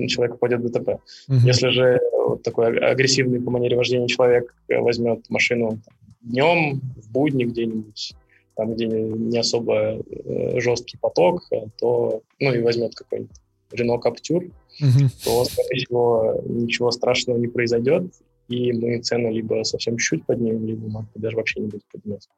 человек 0.09 0.39
попадет 0.39 0.61
в 0.61 0.71
ДТП. 0.71 0.89
Uh-huh. 0.89 1.37
Если 1.45 1.69
же 1.69 2.01
вот 2.27 2.43
такой 2.43 2.79
агрессивный 2.79 3.39
по 3.39 3.51
манере 3.51 3.77
вождения 3.77 4.09
человек 4.09 4.55
возьмет 4.69 5.29
машину 5.29 5.79
днем, 6.23 6.81
в 6.97 7.13
будни 7.13 7.45
где-нибудь, 7.45 8.15
там, 8.57 8.75
где 8.75 8.87
не 8.87 9.39
особо 9.39 9.75
э, 9.75 10.61
жесткий 10.61 10.97
поток, 10.99 11.43
то, 11.79 12.23
ну, 12.39 12.53
и 12.53 12.63
возьмет 12.63 12.95
какой-нибудь 12.95 13.37
Renault 13.73 14.03
Captur, 14.03 14.51
uh-huh. 14.81 15.25
то, 15.25 15.45
скорее 15.45 15.77
всего, 15.77 16.43
ничего 16.47 16.91
страшного 16.91 17.39
не 17.39 17.49
произойдет, 17.49 18.13
и 18.49 18.73
мы 18.73 18.99
цену 19.01 19.33
либо 19.33 19.63
совсем 19.65 19.97
чуть-чуть 19.97 20.27
поднимем, 20.27 20.67
либо 20.67 20.87
может 20.89 21.11
даже 21.15 21.37
вообще 21.37 21.61
не 21.61 21.67
будет 21.67 21.85
подниматься. 21.91 22.29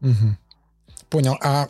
Угу. 0.00 0.36
Понял. 1.10 1.36
А 1.42 1.68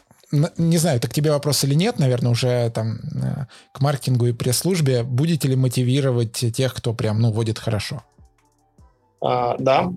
не 0.57 0.79
знаю, 0.79 0.99
так 1.01 1.13
тебе 1.13 1.31
вопрос 1.31 1.63
или 1.65 1.75
нет, 1.75 1.99
наверное, 1.99 2.33
уже 2.33 2.71
там 2.71 3.01
э, 3.15 3.47
к 3.73 3.81
маркетингу 3.83 4.27
и 4.27 4.33
пресс-службе. 4.33 5.03
Будете 5.03 5.49
ли 5.49 5.57
мотивировать 5.57 6.33
тех, 6.33 6.73
кто 6.75 6.95
прям, 6.95 7.21
ну, 7.21 7.31
водит 7.31 7.59
хорошо? 7.59 8.03
А, 9.21 9.57
да. 9.59 9.93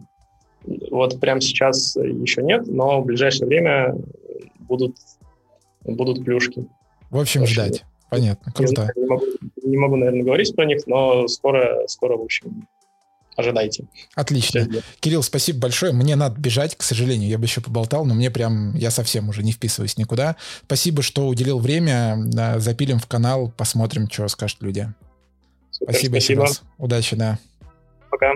Вот 0.91 1.19
прямо 1.19 1.41
сейчас 1.41 1.95
еще 1.95 2.41
нет, 2.41 2.67
но 2.67 3.01
в 3.01 3.06
ближайшее 3.06 3.47
время 3.47 3.95
будут, 4.60 4.95
будут 5.84 6.23
плюшки. 6.23 6.65
В 7.10 7.19
общем, 7.19 7.43
Очень 7.43 7.54
ждать. 7.54 7.86
Понятно, 8.10 8.51
круто. 8.51 8.91
Не, 8.95 9.01
не, 9.01 9.08
могу, 9.08 9.25
не 9.63 9.78
могу, 9.78 9.95
наверное, 9.95 10.23
говорить 10.23 10.56
про 10.56 10.65
них, 10.65 10.86
но 10.88 11.28
скоро, 11.28 11.88
скоро, 11.88 12.17
в 12.17 12.21
общем, 12.21 12.67
ожидайте. 13.36 13.86
Отлично. 14.15 14.67
Кирилл, 14.99 15.23
спасибо 15.23 15.60
большое. 15.60 15.91
Мне 15.91 16.15
надо 16.15 16.39
бежать, 16.39 16.75
к 16.75 16.84
сожалению. 16.84 17.30
Я 17.30 17.38
бы 17.38 17.45
еще 17.45 17.62
поболтал, 17.62 18.06
но 18.06 18.13
мне 18.13 18.32
прям, 18.32 18.75
я 18.75 18.91
совсем 18.91 19.30
уже 19.30 19.43
не 19.43 19.51
вписываюсь 19.51 19.97
никуда. 19.97 20.36
Спасибо, 20.65 21.01
что 21.01 21.28
уделил 21.28 21.60
время. 21.60 22.17
Запилим 22.58 22.99
в 22.99 23.08
канал, 23.08 23.51
посмотрим, 23.56 24.10
что 24.10 24.28
скажут 24.28 24.62
люди. 24.62 24.88
Супер, 25.71 25.93
спасибо, 25.93 26.13
спасибо. 26.13 26.47
Удачи, 26.78 27.15
да. 27.15 27.38
Пока. 28.10 28.36